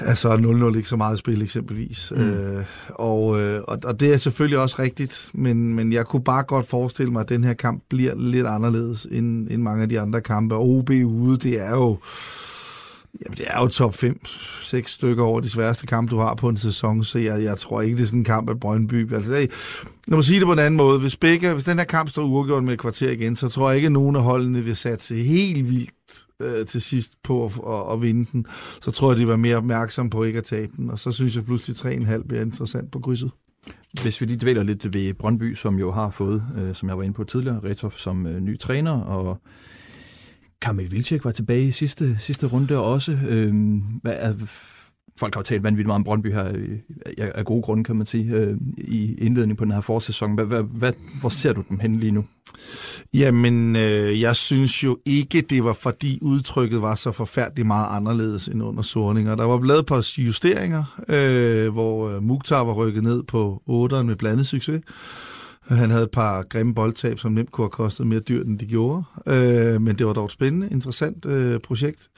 Altså 0.00 0.36
0-0 0.72 0.76
ikke 0.76 0.88
så 0.88 0.96
meget 0.96 1.18
spil 1.18 1.42
eksempelvis. 1.42 2.12
Mm. 2.16 2.22
Øh, 2.22 2.64
og, 2.88 3.40
øh, 3.40 3.60
og, 3.84 4.00
det 4.00 4.12
er 4.12 4.16
selvfølgelig 4.16 4.58
også 4.58 4.76
rigtigt, 4.78 5.30
men, 5.34 5.74
men 5.74 5.92
jeg 5.92 6.06
kunne 6.06 6.24
bare 6.24 6.42
godt 6.42 6.68
forestille 6.68 7.12
mig, 7.12 7.20
at 7.20 7.28
den 7.28 7.44
her 7.44 7.54
kamp 7.54 7.82
bliver 7.88 8.14
lidt 8.16 8.46
anderledes 8.46 9.06
end, 9.10 9.48
end 9.50 9.62
mange 9.62 9.82
af 9.82 9.88
de 9.88 10.00
andre 10.00 10.20
kampe. 10.20 10.54
Og 10.54 10.68
OB 10.68 10.90
ude, 10.90 11.36
det 11.38 11.66
er 11.66 11.70
jo 11.70 11.98
Jamen, 13.24 13.38
det 13.38 13.46
er 13.48 13.60
jo 13.60 13.66
top 13.66 13.94
5, 13.94 14.20
6 14.62 14.92
stykker 14.92 15.24
over 15.24 15.40
de 15.40 15.50
sværeste 15.50 15.86
kampe, 15.86 16.10
du 16.10 16.18
har 16.18 16.34
på 16.34 16.48
en 16.48 16.56
sæson, 16.56 17.04
så 17.04 17.18
jeg, 17.18 17.42
jeg 17.42 17.56
tror 17.58 17.80
ikke, 17.80 17.96
det 17.96 18.02
er 18.02 18.06
sådan 18.06 18.20
en 18.20 18.24
kamp 18.24 18.50
af 18.50 18.60
Brøndby. 18.60 19.14
Altså, 19.14 19.32
det, 19.32 19.50
lad 20.08 20.16
mig 20.16 20.24
sige 20.24 20.38
det 20.38 20.46
på 20.46 20.52
en 20.52 20.58
anden 20.58 20.76
måde. 20.76 20.98
Hvis, 20.98 21.16
begge, 21.16 21.52
hvis 21.52 21.64
den 21.64 21.78
her 21.78 21.84
kamp 21.84 22.08
står 22.08 22.22
uafgjort 22.22 22.64
med 22.64 22.72
et 22.72 22.78
kvarter 22.78 23.10
igen, 23.10 23.36
så 23.36 23.48
tror 23.48 23.68
jeg 23.68 23.76
ikke, 23.76 23.86
at 23.86 23.92
nogen 23.92 24.16
af 24.16 24.22
holdene 24.22 24.64
vil 24.64 24.76
satse 24.76 25.14
helt 25.14 25.70
vildt 25.70 25.90
øh, 26.40 26.66
til 26.66 26.82
sidst 26.82 27.12
på 27.24 27.44
at, 27.44 27.52
at, 27.68 27.92
at 27.92 28.02
vinde 28.02 28.30
den. 28.32 28.46
Så 28.82 28.90
tror 28.90 29.10
jeg, 29.10 29.18
de 29.18 29.28
var 29.28 29.36
mere 29.36 29.56
opmærksomme 29.56 30.10
på 30.10 30.24
ikke 30.24 30.38
at 30.38 30.44
tabe 30.44 30.72
den, 30.76 30.90
og 30.90 30.98
så 30.98 31.12
synes 31.12 31.36
jeg 31.36 31.44
pludselig 31.44 31.76
3,5 32.08 32.26
bliver 32.28 32.42
interessant 32.42 32.90
på 32.90 33.00
krydset. 33.00 33.30
Hvis 34.02 34.20
vi 34.20 34.26
lige 34.26 34.38
dvæler 34.40 34.62
lidt 34.62 34.94
ved 34.94 35.14
Brøndby, 35.14 35.54
som 35.54 35.78
jo 35.78 35.92
har 35.92 36.10
fået, 36.10 36.42
øh, 36.58 36.74
som 36.74 36.88
jeg 36.88 36.98
var 36.98 37.02
inde 37.04 37.14
på 37.14 37.24
tidligere, 37.24 37.60
Retov 37.64 37.92
som 37.96 38.26
øh, 38.26 38.40
ny 38.40 38.58
træner, 38.58 39.00
og 39.00 39.40
Kamil 40.62 40.92
Vilcek 40.92 41.24
var 41.24 41.32
tilbage 41.32 41.66
i 41.66 41.70
sidste, 41.70 42.16
sidste 42.20 42.46
runde 42.46 42.78
også. 42.78 43.18
Øhm, 43.28 43.82
hvad 44.02 44.14
er, 44.16 44.34
folk 45.18 45.34
har 45.34 45.40
jo 45.40 45.44
talt 45.44 45.62
vanvittigt 45.62 45.86
meget 45.86 45.98
om 45.98 46.04
Brøndby 46.04 46.32
her, 46.32 46.52
øh, 46.54 46.78
af, 47.18 47.44
gode 47.44 47.62
grunde, 47.62 47.84
kan 47.84 47.96
man 47.96 48.06
sige, 48.06 48.34
øh, 48.34 48.56
i 48.78 49.14
indledningen 49.14 49.56
på 49.56 49.64
den 49.64 49.72
her 49.72 49.80
forsæson. 49.80 50.34
Hvad, 50.34 50.44
hvad, 50.44 50.62
hvad, 50.62 50.92
hvor 51.20 51.28
ser 51.28 51.52
du 51.52 51.64
dem 51.68 51.78
hen 51.78 52.00
lige 52.00 52.12
nu? 52.12 52.24
Jamen, 53.14 53.76
øh, 53.76 54.20
jeg 54.20 54.36
synes 54.36 54.84
jo 54.84 54.98
ikke, 55.04 55.40
det 55.40 55.64
var 55.64 55.72
fordi 55.72 56.18
udtrykket 56.22 56.82
var 56.82 56.94
så 56.94 57.12
forfærdeligt 57.12 57.66
meget 57.66 57.96
anderledes 57.96 58.48
end 58.48 58.62
under 58.62 58.82
Sorninger. 58.82 59.34
Der 59.36 59.44
var 59.44 59.60
lavet 59.66 59.80
et 59.80 59.86
par 59.86 60.10
justeringer, 60.18 60.84
øh, 61.08 61.72
hvor 61.72 62.08
øh, 62.08 62.22
Mukhtar 62.22 62.64
var 62.64 62.72
rykket 62.72 63.02
ned 63.02 63.22
på 63.22 63.62
8'eren 63.68 64.02
med 64.02 64.16
blandet 64.16 64.46
succes. 64.46 64.80
Han 65.68 65.90
havde 65.90 66.04
et 66.04 66.10
par 66.10 66.42
grimme 66.42 66.74
boldtab, 66.74 67.18
som 67.18 67.32
nemt 67.32 67.52
kunne 67.52 67.64
have 67.64 67.70
kostet 67.70 68.06
mere 68.06 68.20
dyrt, 68.20 68.46
end 68.46 68.58
de 68.58 68.66
gjorde. 68.66 69.04
Øh, 69.26 69.82
men 69.82 69.98
det 69.98 70.06
var 70.06 70.12
dog 70.12 70.24
et 70.24 70.32
spændende, 70.32 70.68
interessant 70.70 71.26
øh, 71.26 71.60
projekt. 71.60 72.08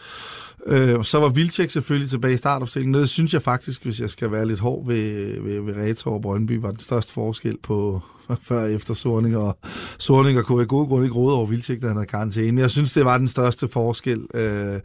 Øh, 0.67 1.05
så 1.05 1.21
var 1.21 1.29
Vilcek 1.29 1.71
selvfølgelig 1.71 2.11
tilbage 2.11 2.35
i 2.35 2.37
startopstillingen. 2.37 3.01
Det 3.01 3.09
synes 3.09 3.35
jeg 3.35 3.43
faktisk, 3.43 3.85
hvis 3.85 4.01
jeg 4.01 4.11
skal 4.11 4.33
være 4.33 4.47
lidt 4.47 4.61
hård 4.61 4.87
ved, 4.87 5.41
ved, 5.43 5.61
ved 5.61 5.75
Retro 5.77 6.13
og 6.13 6.23
Brøndby, 6.23 6.53
var 6.53 6.71
den 6.71 6.81
største 6.81 7.13
forskel 7.13 7.57
på 7.63 8.01
før 8.49 8.63
og 8.63 8.73
efter 8.73 8.95
Sorning. 8.95 9.37
Og 9.37 9.59
Sorning 9.99 10.45
kunne 10.45 10.63
i 10.63 10.67
gode 10.67 10.87
grunde 10.87 11.05
ikke 11.05 11.17
råde 11.17 11.37
over 11.37 11.47
Vilcek, 11.47 11.83
da 11.83 11.87
han 11.87 11.97
havde 11.97 12.07
karantæne. 12.07 12.53
Men 12.53 12.59
jeg 12.59 12.71
synes, 12.71 12.93
det 12.93 13.05
var 13.05 13.19
den 13.19 13.29
største 13.29 13.69
forskel. 13.69 14.27
Øh, 14.35 14.75
øh 14.75 14.81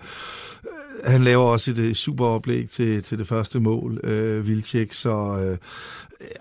han 1.05 1.23
laver 1.23 1.43
også 1.43 1.71
et 1.71 1.97
super 1.97 2.25
oplæg 2.25 2.69
til, 2.69 3.03
til 3.03 3.19
det 3.19 3.27
første 3.27 3.59
mål, 3.59 3.99
øh, 4.03 4.47
Vilcek, 4.47 4.93
så 4.93 5.39
øh, 5.45 5.57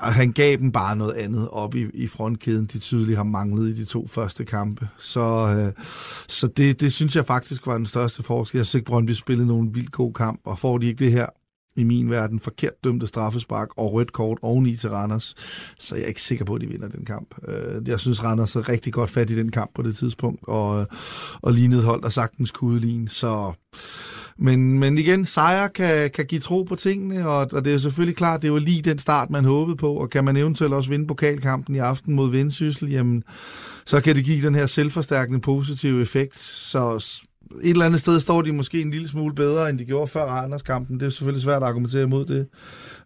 og 0.00 0.15
han 0.15 0.32
gav 0.32 0.56
dem 0.56 0.73
bare 0.73 0.97
noget 0.97 1.12
andet 1.12 1.49
op 1.49 1.75
i, 1.75 1.87
i 1.94 2.06
frontkæden, 2.06 2.67
de 2.67 2.79
tydeligt 2.79 3.17
har 3.17 3.25
manglet 3.25 3.69
i 3.69 3.73
de 3.73 3.85
to 3.85 4.06
første 4.06 4.44
kampe. 4.44 4.88
Så, 4.99 5.21
øh, 5.59 5.85
så 6.29 6.47
det, 6.47 6.81
det 6.81 6.93
synes 6.93 7.17
jeg 7.17 7.26
faktisk 7.26 7.67
var 7.67 7.76
den 7.76 7.87
største 7.87 8.22
forskel. 8.22 8.58
Jeg 8.58 8.67
synes 8.67 8.75
ikke, 8.75 8.87
Brøndby 8.87 9.10
spillede 9.10 9.49
nogen 9.49 9.75
vildt 9.75 9.93
god 9.93 10.13
kamp, 10.13 10.41
og 10.44 10.58
får 10.58 10.79
de 10.79 10.87
ikke 10.87 11.05
det 11.05 11.13
her 11.13 11.27
i 11.77 11.82
min 11.84 12.10
verden 12.10 12.41
forkert 12.41 12.84
dømte 12.84 13.06
straffespark 13.06 13.69
og 13.77 13.93
rødt 13.93 14.13
kort 14.13 14.39
oveni 14.43 14.77
til 14.77 14.91
Randers, 14.91 15.34
så 15.79 15.94
jeg 15.94 16.05
er 16.05 16.08
ikke 16.08 16.22
sikker 16.22 16.44
på, 16.44 16.55
at 16.55 16.60
de 16.60 16.67
vinder 16.67 16.89
den 16.89 17.05
kamp. 17.05 17.34
Øh, 17.49 17.89
Jeg 17.89 18.01
synes, 18.01 18.25
Randers 18.25 18.56
er 18.56 18.69
rigtig 18.69 18.93
godt 18.93 19.10
fat 19.10 19.31
i 19.31 19.37
den 19.37 19.51
kamp 19.51 19.70
på 19.75 19.82
det 19.82 19.96
tidspunkt, 19.96 20.41
og, 20.49 20.87
og 21.43 21.53
lignede 21.53 21.82
hold, 21.82 22.03
der 22.03 22.08
sagtens 22.08 22.51
kunne 22.51 22.75
udligne, 22.75 23.08
så... 23.08 23.53
Men, 24.38 24.79
men 24.79 24.98
igen, 24.98 25.24
sejr 25.24 25.69
kan, 25.69 26.10
kan 26.10 26.26
give 26.26 26.41
tro 26.41 26.62
på 26.62 26.76
tingene, 26.76 27.29
og, 27.29 27.48
og 27.53 27.64
det 27.64 27.67
er 27.67 27.74
jo 27.74 27.79
selvfølgelig 27.79 28.17
klart, 28.17 28.43
det 28.43 28.48
er 28.48 28.53
jo 28.53 28.58
lige 28.58 28.82
den 28.82 28.98
start, 28.98 29.31
man 29.31 29.44
håbede 29.44 29.76
på, 29.76 29.93
og 29.93 30.10
kan 30.10 30.24
man 30.24 30.36
eventuelt 30.36 30.74
også 30.74 30.91
vinde 30.91 31.06
pokalkampen 31.06 31.74
i 31.74 31.79
aften 31.79 32.14
mod 32.14 32.31
Vendsyssel, 32.31 32.91
jamen, 32.91 33.24
så 33.86 34.00
kan 34.00 34.17
det 34.17 34.24
give 34.24 34.46
den 34.46 34.55
her 34.55 34.67
selvforstærkende 34.67 35.41
positive 35.41 36.03
effekt. 36.03 36.38
Så 36.38 37.05
et 37.62 37.70
eller 37.70 37.86
andet 37.86 38.00
sted 38.00 38.20
står 38.20 38.43
de 38.43 38.53
måske 38.53 38.81
en 38.81 38.91
lille 38.91 39.08
smule 39.08 39.34
bedre, 39.34 39.70
end 39.70 39.79
de 39.79 39.84
gjorde 39.84 40.06
før 40.06 40.24
Randers-kampen. 40.24 41.00
Det 41.00 41.06
er 41.06 41.10
selvfølgelig 41.10 41.43
svært 41.43 41.62
at 41.62 41.69
argumentere 41.69 42.03
imod 42.03 42.26
det. 42.26 42.46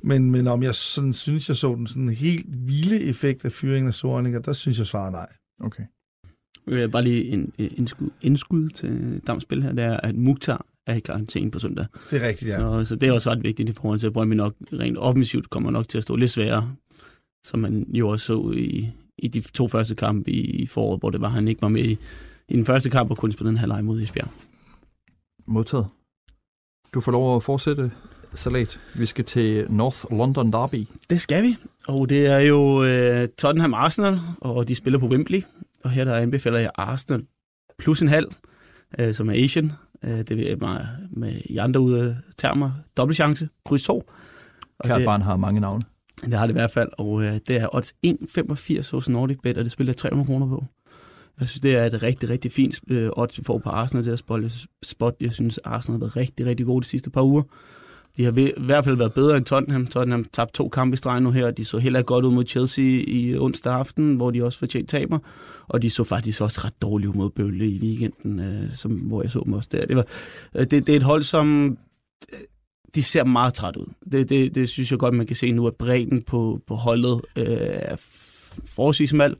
Men, 0.02 0.30
men 0.30 0.46
om 0.46 0.62
jeg 0.62 0.74
sådan, 0.74 1.12
synes, 1.12 1.48
jeg 1.48 1.56
så 1.56 1.74
den 1.74 1.86
sådan 1.86 2.08
helt 2.08 2.46
vilde 2.48 3.00
effekt 3.00 3.44
af 3.44 3.52
fyringen 3.52 3.88
af 3.88 3.94
Sorninger, 3.94 4.40
der 4.40 4.52
synes 4.52 4.78
jeg 4.78 4.86
svarer 4.86 5.10
nej. 5.10 5.26
Okay. 5.60 5.82
Øh, 6.66 6.90
bare 6.90 7.02
lige 7.04 7.24
en, 7.24 7.52
en 7.58 7.70
indskud, 7.76 8.10
indskud 8.22 8.68
til 8.68 9.20
Damspil 9.26 9.62
her, 9.62 9.72
det 9.72 9.84
er, 9.84 9.96
at 9.96 10.14
Mukhtar 10.14 10.66
er 10.88 10.94
i 10.94 11.00
karantæne 11.00 11.50
på 11.50 11.58
søndag. 11.58 11.86
Det 12.10 12.22
er 12.22 12.28
rigtigt, 12.28 12.50
ja. 12.50 12.58
Så, 12.58 12.84
så 12.84 12.96
det 12.96 13.08
er 13.08 13.12
også 13.12 13.30
ret 13.30 13.42
vigtigt 13.42 13.68
i 13.68 13.72
forhold 13.72 13.98
til, 13.98 14.06
at 14.06 14.12
Brøndby 14.12 14.34
nok 14.34 14.54
rent 14.72 14.98
offensivt 14.98 15.50
kommer 15.50 15.70
nok 15.70 15.88
til 15.88 15.98
at 15.98 16.04
stå 16.04 16.16
lidt 16.16 16.30
sværere, 16.30 16.74
som 17.46 17.60
man 17.60 17.86
jo 17.94 18.08
også 18.08 18.26
så 18.26 18.52
i, 18.56 18.88
i 19.18 19.28
de 19.28 19.40
to 19.40 19.68
første 19.68 19.94
kampe 19.94 20.30
i, 20.30 20.40
i 20.40 20.66
foråret, 20.66 21.00
hvor 21.00 21.10
det 21.10 21.20
var, 21.20 21.28
han 21.28 21.48
ikke 21.48 21.62
var 21.62 21.68
med 21.68 21.84
i, 21.84 21.98
i 22.48 22.56
den 22.56 22.64
første 22.64 22.90
kamp 22.90 23.10
og 23.10 23.16
kun 23.16 23.32
spillede 23.32 23.50
en 23.50 23.58
halvleg 23.58 23.84
mod 23.84 24.02
Esbjerg. 24.02 24.28
Modtaget. 25.46 25.86
Du 26.94 27.00
får 27.00 27.12
lov 27.12 27.36
at 27.36 27.42
fortsætte, 27.42 27.90
Salat. 28.34 28.80
Vi 28.94 29.06
skal 29.06 29.24
til 29.24 29.66
North 29.70 30.04
London 30.10 30.52
Derby. 30.52 30.86
Det 31.10 31.20
skal 31.20 31.42
vi, 31.42 31.56
og 31.88 32.08
det 32.08 32.26
er 32.26 32.38
jo 32.38 32.84
øh, 32.84 33.28
Tottenham 33.28 33.74
Arsenal, 33.74 34.20
og 34.40 34.68
de 34.68 34.74
spiller 34.74 34.98
på 34.98 35.06
Wembley, 35.06 35.42
og 35.84 35.90
her 35.90 36.04
der 36.04 36.14
anbefaler 36.14 36.58
jeg 36.58 36.70
Arsenal 36.74 37.24
plus 37.78 38.02
en 38.02 38.08
halv, 38.08 38.32
øh, 38.98 39.14
som 39.14 39.28
er 39.28 39.44
Asian. 39.44 39.72
Øh, 40.04 40.18
det 40.18 40.52
er 40.52 40.56
meget 40.56 40.88
med 41.10 41.40
i 41.44 41.56
andre 41.56 41.80
ud 41.80 41.94
af 41.94 42.16
termer. 42.38 42.70
Dobbelt 42.96 43.16
chance, 43.16 43.48
kryds 43.64 43.84
2. 43.84 44.10
Og 44.78 44.84
Kært 44.84 45.04
barn 45.04 45.22
har 45.22 45.36
mange 45.36 45.60
navne. 45.60 45.82
det 46.24 46.34
har 46.34 46.46
det 46.46 46.52
i 46.52 46.58
hvert 46.58 46.70
fald, 46.70 46.88
og 46.98 47.22
øh, 47.22 47.32
det 47.48 47.56
er 47.56 47.74
odds 47.74 47.94
1,85 48.06 48.90
hos 48.90 49.08
Nordic 49.08 49.38
Bet, 49.42 49.58
og 49.58 49.64
det 49.64 49.72
spiller 49.72 49.90
jeg 49.90 49.96
300 49.96 50.26
kroner 50.26 50.46
på. 50.46 50.64
Jeg 51.40 51.48
synes, 51.48 51.60
det 51.60 51.76
er 51.76 51.84
et 51.84 52.02
rigtig, 52.02 52.28
rigtig 52.28 52.52
fint 52.52 52.80
øh, 52.88 53.10
odds, 53.16 53.38
vi 53.38 53.44
får 53.44 53.58
på 53.58 53.70
Arsenal, 53.70 54.04
det 54.04 54.10
her 54.10 54.16
spot. 54.82 55.14
Jeg, 55.20 55.32
synes, 55.32 55.58
Arsenal 55.58 55.94
har 55.94 55.98
været 55.98 56.16
rigtig, 56.16 56.46
rigtig 56.46 56.66
gode 56.66 56.82
de 56.82 56.88
sidste 56.88 57.10
par 57.10 57.22
uger. 57.22 57.42
De 58.18 58.24
har 58.24 58.32
i 58.36 58.52
hvert 58.56 58.84
fald 58.84 58.96
været 58.96 59.12
bedre 59.12 59.36
end 59.36 59.44
Tottenham. 59.44 59.86
Tottenham 59.86 60.24
tabte 60.32 60.56
to 60.56 60.68
kampe 60.68 60.94
i 60.94 60.96
streg 60.96 61.20
nu 61.20 61.30
her. 61.30 61.46
og 61.46 61.56
De 61.56 61.64
så 61.64 61.78
heller 61.78 62.02
godt 62.02 62.24
ud 62.24 62.32
mod 62.32 62.44
Chelsea 62.46 62.84
i 63.06 63.36
onsdag 63.38 63.72
aften, 63.74 64.16
hvor 64.16 64.30
de 64.30 64.44
også 64.44 64.58
fortjent 64.58 64.88
taber. 64.88 65.18
Og 65.68 65.82
de 65.82 65.90
så 65.90 66.04
faktisk 66.04 66.40
også 66.40 66.60
ret 66.64 66.82
dårligt 66.82 67.08
ud 67.08 67.14
mod 67.14 67.30
Bølle 67.30 67.68
i 67.68 67.78
weekenden, 67.78 68.40
øh, 68.40 68.72
som, 68.72 68.92
hvor 68.92 69.22
jeg 69.22 69.30
så 69.30 69.42
dem 69.44 69.52
også 69.52 69.68
der. 69.72 69.86
Det, 69.86 69.96
var, 69.96 70.06
øh, 70.54 70.60
det, 70.60 70.86
det 70.86 70.88
er 70.88 70.96
et 70.96 71.02
hold, 71.02 71.22
som 71.22 71.78
øh, 72.32 72.38
de 72.94 73.02
ser 73.02 73.24
meget 73.24 73.54
træt 73.54 73.76
ud. 73.76 73.86
Det, 74.12 74.28
det, 74.28 74.54
det 74.54 74.68
synes 74.68 74.90
jeg 74.90 74.98
godt, 74.98 75.14
man 75.14 75.26
kan 75.26 75.36
se 75.36 75.52
nu, 75.52 75.66
at 75.66 75.74
bredden 75.74 76.22
på, 76.22 76.60
på 76.66 76.74
holdet 76.74 77.20
øh, 77.36 77.46
er 77.60 77.96
forholdsvis 78.64 79.12
mal, 79.12 79.36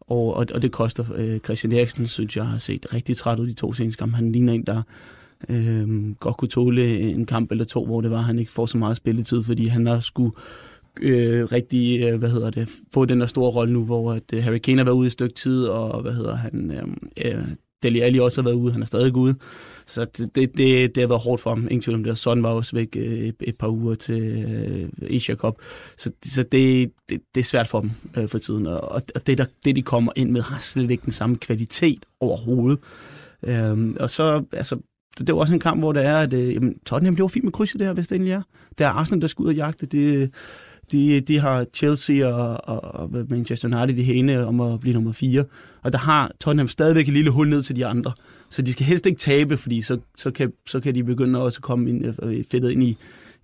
Og, 0.00 0.34
og, 0.34 0.46
og 0.54 0.62
det 0.62 0.72
koster 0.72 1.04
øh, 1.14 1.38
Christian 1.38 1.72
Eriksen, 1.72 2.06
synes 2.06 2.36
jeg, 2.36 2.46
har 2.46 2.58
set 2.58 2.94
rigtig 2.94 3.16
træt 3.16 3.38
ud 3.38 3.46
de 3.46 3.54
to 3.54 3.72
seneste 3.72 3.98
kampe. 3.98 4.16
Han 4.16 4.32
ligner 4.32 4.52
en, 4.52 4.66
der 4.66 4.82
øh, 5.48 6.14
godt 6.20 6.36
kunne 6.36 6.48
tåle 6.48 6.98
en 7.00 7.26
kamp 7.26 7.50
eller 7.50 7.64
to, 7.64 7.86
hvor 7.86 8.00
det 8.00 8.10
var, 8.10 8.18
at 8.18 8.24
han 8.24 8.38
ikke 8.38 8.50
får 8.50 8.66
så 8.66 8.78
meget 8.78 8.96
spilletid, 8.96 9.42
fordi 9.42 9.66
han 9.66 9.86
har 9.86 10.00
skulle 10.00 10.32
øh, 11.00 11.44
rigtig, 11.44 12.00
øh, 12.02 12.18
hvad 12.18 12.30
hedder 12.30 12.50
det, 12.50 12.68
få 12.94 13.04
den 13.04 13.20
der 13.20 13.26
store 13.26 13.50
rolle 13.50 13.72
nu, 13.72 13.84
hvor 13.84 14.12
at, 14.12 14.32
øh, 14.32 14.42
Harry 14.42 14.58
Kane 14.58 14.78
har 14.78 14.84
været 14.84 14.96
ude 14.96 15.06
i 15.06 15.08
et 15.08 15.12
stykke 15.12 15.34
tid, 15.34 15.64
og 15.64 16.02
hvad 16.02 16.12
hedder 16.12 16.36
han, 16.36 16.70
øhm, 16.70 17.08
øh, 17.24 17.38
øh, 17.38 17.44
Deli 17.82 18.00
Ali 18.00 18.20
også 18.20 18.42
har 18.42 18.48
været 18.48 18.56
ude, 18.56 18.72
han 18.72 18.82
er 18.82 18.86
stadig 18.86 19.16
ude. 19.16 19.34
Så 19.86 20.04
det, 20.04 20.34
det, 20.34 20.56
det, 20.56 20.94
det 20.94 21.00
har 21.00 21.08
været 21.08 21.22
hårdt 21.22 21.42
for 21.42 21.50
ham, 21.50 21.58
ingen 21.58 21.80
tvivl 21.80 21.94
om 21.94 22.04
det. 22.04 22.10
Og 22.10 22.18
Son 22.18 22.42
var 22.42 22.48
også 22.48 22.76
væk 22.76 22.96
øh, 22.96 23.18
et, 23.18 23.34
et 23.40 23.56
par 23.56 23.68
uger 23.68 23.94
til 23.94 24.22
øh, 24.22 25.16
Asia 25.16 25.34
Cup. 25.34 25.54
Så, 25.96 26.10
så 26.24 26.42
det, 26.42 26.92
det, 27.08 27.20
det 27.34 27.40
er 27.40 27.44
svært 27.44 27.68
for 27.68 27.80
dem 27.80 27.90
øh, 28.16 28.28
for 28.28 28.38
tiden. 28.38 28.66
Og, 28.66 28.80
og 29.14 29.26
det, 29.26 29.38
der, 29.38 29.44
det, 29.64 29.76
de 29.76 29.82
kommer 29.82 30.12
ind 30.16 30.30
med, 30.30 30.42
har 30.42 30.58
slet 30.58 30.90
ikke 30.90 31.04
den 31.04 31.12
samme 31.12 31.36
kvalitet 31.36 32.04
overhovedet. 32.20 32.78
Øhm, 33.42 33.96
og 34.00 34.10
så, 34.10 34.44
altså, 34.52 34.78
det 35.18 35.30
er 35.30 35.34
også 35.34 35.52
en 35.52 35.60
kamp, 35.60 35.80
hvor 35.80 35.92
det 35.92 36.04
er, 36.04 36.16
at 36.16 36.32
øh, 36.32 36.54
jamen, 36.54 36.78
Tottenham 36.86 37.14
lever 37.14 37.28
fint 37.28 37.44
med 37.44 37.52
krydset 37.52 37.80
der, 37.80 37.92
hvis 37.92 38.06
det 38.06 38.16
egentlig 38.16 38.32
er. 38.32 38.42
Det 38.78 38.84
er 38.84 38.90
Arsenal, 38.90 39.20
der 39.20 39.26
skal 39.26 39.42
ud 39.42 39.48
og 39.48 39.54
jagte. 39.54 39.86
Det, 39.86 40.30
de, 40.92 41.20
de 41.20 41.38
har 41.38 41.66
Chelsea 41.74 42.26
og, 42.26 42.60
og, 42.64 42.94
og 42.94 43.10
Manchester 43.28 43.68
United 43.68 43.98
i 43.98 44.02
hende 44.02 44.46
om 44.46 44.60
at 44.60 44.80
blive 44.80 44.94
nummer 44.94 45.12
4. 45.12 45.44
Og 45.82 45.92
der 45.92 45.98
har 45.98 46.32
Tottenham 46.40 46.68
stadigvæk 46.68 47.08
et 47.08 47.14
lille 47.14 47.30
hul 47.30 47.48
ned 47.48 47.62
til 47.62 47.76
de 47.76 47.86
andre. 47.86 48.12
Så 48.50 48.62
de 48.62 48.72
skal 48.72 48.86
helst 48.86 49.06
ikke 49.06 49.18
tabe, 49.18 49.56
fordi 49.56 49.80
så, 49.80 49.98
så, 50.16 50.30
kan, 50.30 50.52
så 50.66 50.80
kan 50.80 50.94
de 50.94 51.04
begynde 51.04 51.42
også 51.42 51.58
at 51.58 51.62
komme 51.62 51.90
ind, 51.90 52.04
øh, 52.22 52.44
fedtet 52.50 52.70
ind 52.70 52.82
i, 52.82 52.96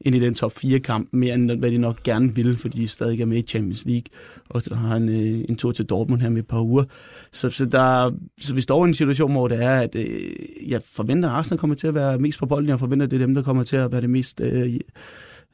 ind 0.05 0.15
i 0.15 0.19
den 0.19 0.35
top 0.35 0.53
4-kamp, 0.53 1.09
mere 1.13 1.35
end 1.35 1.53
hvad 1.53 1.71
de 1.71 1.79
nok 1.79 2.03
gerne 2.03 2.35
vil, 2.35 2.57
fordi 2.57 2.81
de 2.81 2.89
stadig 2.89 3.21
er 3.21 3.27
med 3.27 3.39
i 3.39 3.43
Champions 3.43 3.85
League, 3.85 4.05
og 4.49 4.63
så 4.63 4.75
har 4.75 4.89
han 4.89 5.09
øh, 5.09 5.45
en 5.49 5.57
tur 5.57 5.73
til 5.73 5.87
Dortmund 5.87 6.21
her 6.21 6.29
med 6.29 6.39
et 6.39 6.47
par 6.47 6.61
uger. 6.61 6.85
Så, 7.33 7.51
så, 7.51 7.65
der, 7.65 8.11
så 8.41 8.55
vi 8.55 8.61
står 8.61 8.85
i 8.85 8.89
en 8.89 8.95
situation, 8.95 9.33
hvor 9.33 9.49
det 9.49 9.65
er, 9.65 9.75
at 9.75 9.95
øh, 9.95 10.33
jeg 10.67 10.83
forventer, 10.93 11.29
at 11.29 11.35
Arsenal 11.35 11.59
kommer 11.59 11.77
til 11.77 11.87
at 11.87 11.95
være 11.95 12.19
mest 12.19 12.39
på 12.39 12.47
bolden, 12.47 12.69
jeg 12.69 12.79
forventer, 12.79 13.07
at 13.07 13.11
det 13.11 13.23
er 13.23 13.27
dem, 13.27 13.35
der 13.35 13.43
kommer 13.43 13.63
til 13.63 13.77
at 13.77 13.93
være 13.93 14.01
det 14.01 14.11
mest 14.11 14.41
øh, 14.41 14.81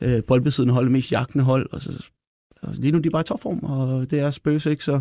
øh, 0.00 0.24
boldbesiddende 0.24 0.74
hold, 0.74 0.84
det 0.84 0.92
mest 0.92 1.12
jagtende 1.12 1.44
hold, 1.44 1.68
og, 1.72 1.80
så, 1.80 2.08
og 2.62 2.74
lige 2.74 2.92
nu 2.92 2.98
de 2.98 3.06
er 3.06 3.10
bare 3.10 3.20
i 3.20 3.24
topform, 3.24 3.58
og 3.58 4.10
det 4.10 4.20
er 4.20 4.30
Spurs 4.30 4.66
ikke, 4.66 4.84
så 4.84 5.00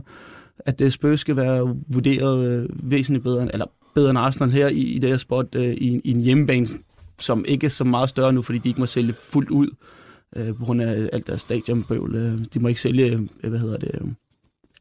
at 0.59 0.79
det 0.79 0.93
Spurs 0.93 1.19
skal 1.19 1.35
være 1.35 1.75
vurderet 1.87 2.45
øh, 2.45 2.69
væsentligt 2.91 3.23
bedre, 3.23 3.53
eller 3.53 3.65
bedre 3.95 4.09
end 4.09 4.19
Arsenal 4.19 4.51
her 4.51 4.67
i, 4.67 4.81
i 4.81 4.99
det 4.99 5.09
her 5.09 5.17
spot 5.17 5.55
øh, 5.55 5.73
i, 5.73 6.01
i 6.03 6.11
en 6.11 6.21
hjemmebane, 6.21 6.67
som 7.19 7.45
ikke 7.47 7.65
er 7.65 7.69
så 7.69 7.83
meget 7.83 8.09
større 8.09 8.33
nu, 8.33 8.41
fordi 8.41 8.57
de 8.57 8.69
ikke 8.69 8.79
må 8.79 8.85
sælge 8.85 9.13
fuldt 9.13 9.49
ud 9.49 9.69
øh, 10.35 10.55
på 10.55 10.65
grund 10.65 10.81
af 10.81 11.09
alt 11.13 11.27
deres 11.27 11.41
stadionbøvl. 11.41 12.15
Øh, 12.15 12.39
de 12.53 12.59
må 12.59 12.67
ikke 12.67 12.81
sælge, 12.81 13.27
øh, 13.43 13.49
hvad 13.49 13.59
hedder 13.59 13.77
det, 13.77 13.91
øh, 13.93 14.07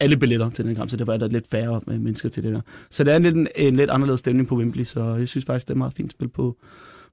alle 0.01 0.17
billetter 0.17 0.51
til 0.51 0.65
den 0.65 0.75
kamp, 0.75 0.91
så 0.91 0.97
derfor 0.97 1.13
er 1.13 1.17
der 1.17 1.29
lidt 1.29 1.47
færre 1.51 1.81
øh, 1.89 2.01
mennesker 2.01 2.29
til 2.29 2.43
det 2.43 2.55
der. 2.55 2.61
Så 2.91 3.05
det 3.05 3.13
er 3.13 3.17
en 3.17 3.23
lidt, 3.23 3.37
en, 3.37 3.49
en 3.57 3.77
lidt 3.77 3.91
anderledes 3.91 4.21
stemning 4.21 4.49
på 4.49 4.57
Wembley, 4.57 4.85
så 4.85 5.15
jeg 5.15 5.29
synes 5.29 5.45
faktisk, 5.45 5.69
det 5.69 5.75
er 5.75 5.79
meget 5.79 5.95
fint 5.95 6.13
spil 6.13 6.29
på, 6.29 6.57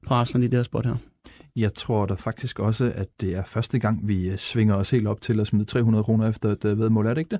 på 0.08 0.13
Arsenal 0.13 0.44
i 0.44 0.48
det 0.48 0.60
her 0.60 0.63
spot 0.63 0.86
her. 0.86 0.96
Jeg 1.56 1.74
tror 1.74 2.06
da 2.06 2.13
faktisk 2.13 2.60
også, 2.60 2.92
at 2.96 3.08
det 3.22 3.36
er 3.36 3.44
første 3.44 3.80
gang, 3.80 4.08
vi 4.08 4.30
øh, 4.30 4.38
svinger 4.38 4.75
os 4.75 4.89
helt 4.89 5.08
op 5.08 5.22
til 5.22 5.39
at 5.39 5.48
smide 5.48 5.65
300 5.65 6.03
kroner 6.03 6.30
efter 6.30 6.51
et 6.51 6.65
øh, 6.65 6.80
vedmål. 6.80 7.06
Er 7.06 7.13
det 7.13 7.22
ikke 7.22 7.32
det? 7.32 7.39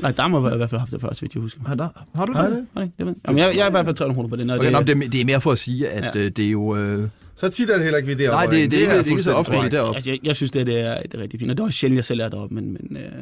Nej, 0.00 0.10
der 0.10 0.28
må 0.28 0.48
i 0.54 0.56
hvert 0.56 0.70
fald 0.70 0.78
haft 0.78 0.92
det 0.92 1.00
før, 1.00 1.12
så 1.12 1.20
vidt 1.20 1.34
jeg 1.34 1.40
husker. 1.42 1.60
Har, 1.66 1.74
der, 1.74 1.88
har 2.14 2.26
du 2.26 2.32
Nej, 2.32 2.46
det? 2.48 2.56
det? 2.56 2.66
Nej, 2.74 2.88
jeg, 2.98 3.06
Jamen, 3.28 3.38
jeg, 3.38 3.56
jeg 3.56 3.62
er 3.64 3.68
i 3.68 3.70
hvert 3.70 3.84
fald 3.84 3.96
300 3.96 4.14
kroner 4.16 4.28
på 4.28 4.36
den. 4.36 4.50
Og 4.50 4.56
Okay, 4.56 4.64
det, 4.64 4.72
nå, 4.72 4.82
det, 4.82 5.04
er, 5.04 5.10
det 5.10 5.20
er 5.20 5.24
mere 5.24 5.40
for 5.40 5.52
at 5.52 5.58
sige, 5.58 5.88
at 5.88 6.02
Ja. 6.16 6.22
ja. 6.22 6.28
det 6.28 6.38
er 6.46 6.50
jo... 6.50 6.76
Øh, 6.76 7.08
Så 7.36 7.48
tit 7.48 7.70
er 7.70 7.74
det 7.74 7.82
heller 7.82 7.96
ikke 7.98 8.08
ved 8.08 8.16
deroppe. 8.16 8.36
Nej, 8.36 8.44
det- 8.44 8.70
det 8.70 8.78
er 8.78 8.80
ikke- 8.82 8.92
det 8.92 9.06
er 9.06 9.10
ikke 9.10 9.22
så 9.22 9.32
fuldstændig 9.32 9.38
ofte, 9.38 9.52
vi 9.52 9.58
er 9.58 9.68
deroppe. 9.68 9.96
altså, 9.96 10.10
jeg, 10.10 10.20
jeg 10.22 10.36
synes, 10.36 10.50
det, 10.50 10.66
det, 10.66 10.80
er, 10.80 11.02
det 11.02 11.14
er 11.14 11.18
rigtig 11.18 11.40
fint. 11.40 11.50
Og 11.50 11.56
det 11.56 11.62
er 11.62 11.66
også 11.66 11.78
sjældent, 11.78 11.96
jeg 11.96 12.04
selv 12.04 12.20
er 12.20 12.28
deroppe, 12.28 12.54
men, 12.54 12.72
men 12.72 12.96
øh, 12.96 13.12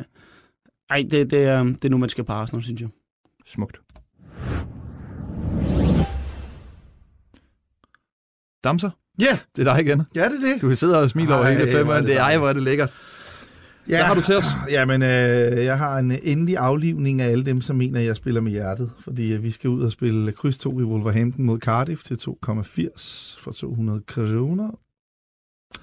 ej, 0.91 1.05
det, 1.11 1.31
det, 1.31 1.43
er, 1.45 1.63
det 1.63 1.85
er 1.85 1.89
nu, 1.89 1.99
man 1.99 2.09
skal 2.09 2.25
på 2.25 2.33
Arsenal, 2.33 2.63
synes 2.65 2.81
jeg. 2.81 2.89
smukt. 3.47 3.81
Damser, 8.65 8.91
Ja, 9.21 9.39
det 9.57 9.67
er 9.69 9.73
dig 9.75 9.83
igen. 9.83 10.03
ja, 10.15 10.21
det 10.25 10.27
er 10.49 10.53
det. 10.53 10.63
Du 10.63 10.75
sidder 10.75 10.97
og 10.99 11.11
smiler 11.11 11.35
over 11.35 11.45
hele 11.45 11.57
hvor 11.59 11.67
er 11.67 11.73
femmeren. 11.79 12.03
det 12.03 12.09
Det 12.09 12.17
er 12.17 12.23
ej, 12.23 12.37
hvor 12.39 12.49
er 12.49 12.53
det 12.53 12.63
lækkert. 12.63 12.91
Ja, 13.89 13.97
Hvad 13.97 14.05
har 14.05 14.15
du 14.15 14.21
til 14.23 14.37
os? 14.37 14.45
Jamen, 14.71 15.03
øh, 15.03 15.65
jeg 15.65 15.79
har 15.79 15.99
en 15.99 16.13
endelig 16.23 16.57
aflivning 16.57 17.21
af 17.21 17.29
alle 17.29 17.45
dem, 17.45 17.61
som 17.61 17.77
mener, 17.77 18.01
at 18.01 18.07
jeg 18.07 18.17
spiller 18.17 18.41
med 18.41 18.53
hjertet. 18.53 18.91
Fordi 19.01 19.33
øh, 19.33 19.43
vi 19.43 19.51
skal 19.51 19.71
ud 19.71 19.83
og 19.83 19.93
spille 19.93 20.33
kryds 20.33 20.59
2 20.59 20.81
i 20.81 20.83
Wolverhampton 20.83 21.45
mod 21.45 21.59
Cardiff 21.59 22.03
til 22.03 22.15
2,80 22.15 23.41
for 23.41 23.51
200 23.53 24.03
kroner. 24.07 24.71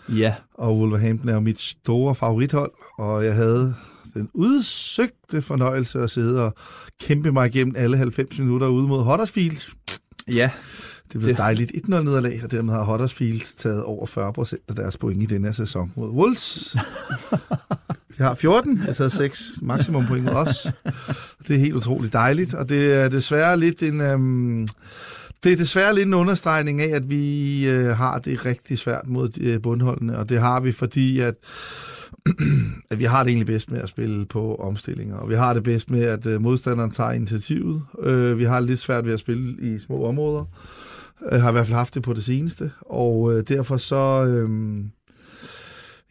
Ja, 0.10 0.36
Og 0.54 0.78
Wolverhampton 0.78 1.30
er 1.30 1.34
jo 1.34 1.40
mit 1.40 1.60
store 1.62 2.16
favorithold, 2.16 2.72
og 2.98 3.26
jeg 3.26 3.36
havde 3.36 3.76
den 4.14 4.30
udsøgte 4.34 5.42
fornøjelse 5.42 6.00
at 6.00 6.10
sidde 6.10 6.46
og 6.46 6.54
kæmpe 7.02 7.32
mig 7.32 7.48
igennem 7.48 7.76
alle 7.78 7.98
90 7.98 8.40
minutter 8.40 8.68
ude 8.68 8.88
mod 8.88 9.04
Huddersfield. 9.04 9.72
Ja. 10.32 10.50
Det 11.14 11.20
blev 11.20 11.30
Det- 11.30 11.38
dejligt 11.38 11.72
1-0 11.76 11.90
nederlag, 12.04 12.42
og 12.44 12.52
dermed 12.52 12.74
har 12.74 12.84
Huddersfield 12.84 13.56
taget 13.58 13.84
over 13.84 14.06
40 14.06 14.34
procent 14.34 14.62
af 14.70 14.76
deres 14.76 14.98
point 14.98 15.24
i 15.24 15.26
den 15.26 15.46
her 15.46 15.52
sæson 15.52 15.92
mod 15.96 16.10
Wolves. 16.10 16.76
De 18.18 18.24
har 18.24 18.36
14, 18.36 18.78
de 18.78 18.82
har 18.84 18.94
taget 18.94 19.12
6 19.12 19.52
maksimum 19.62 20.08
point 20.08 20.24
mod 20.26 20.34
os. 20.34 20.68
Det 21.48 21.56
er 21.56 21.60
helt 21.60 21.74
utroligt 21.74 22.14
dejligt, 22.14 22.54
og 22.54 22.70
det 22.70 22.94
er 22.94 23.10
desværre 23.10 23.60
lidt 23.60 23.84
en... 23.84 24.02
Øhm, 24.02 24.68
det 25.44 25.52
er 25.52 25.58
desværre 25.58 25.96
lidt 25.96 26.08
en 26.08 26.14
understregning 26.14 26.82
af, 26.82 26.96
at 26.96 27.10
vi 27.10 27.68
øh, 27.68 27.98
har 27.98 28.20
det 28.20 28.46
rigtig 28.46 28.78
svært 28.78 29.08
mod 29.08 29.30
øh, 29.42 29.62
bundholdene, 29.62 30.18
og 30.18 30.30
det 30.30 30.40
har 30.40 30.60
vi, 30.60 30.72
fordi 30.72 31.20
at, 31.20 31.36
at 32.92 33.00
vi 33.00 33.04
har 33.04 33.24
det 33.24 33.30
egentlig 33.30 33.48
bedst 33.48 33.72
med 33.72 33.82
at 33.82 33.90
spille 33.90 34.26
på 34.26 34.56
omstillinger, 34.56 35.16
og 35.16 35.30
vi 35.30 35.36
har 35.36 35.54
det 35.54 35.64
bedst 35.64 35.92
med, 35.92 36.02
at 36.02 36.26
øh, 36.26 36.42
modstanderen 36.42 36.92
tager 36.92 37.12
initiativet. 37.12 37.82
Øh, 38.04 38.40
vi 38.40 38.44
har 38.44 38.60
lidt 38.60 38.80
svært 38.80 39.06
ved 39.06 39.14
at 39.14 39.20
spille 39.20 39.76
i 39.76 39.80
små 39.80 40.06
områder, 40.06 40.46
Jeg 41.32 41.42
har 41.42 41.50
i 41.50 41.52
hvert 41.52 41.66
fald 41.66 41.78
haft 41.78 41.96
det 41.96 42.04
på 42.04 42.14
det 42.14 42.24
seneste, 42.24 42.72
og 42.82 43.34
øh, 43.34 43.44
derfor 43.48 43.78
så... 43.78 44.26
Øh, 44.26 44.50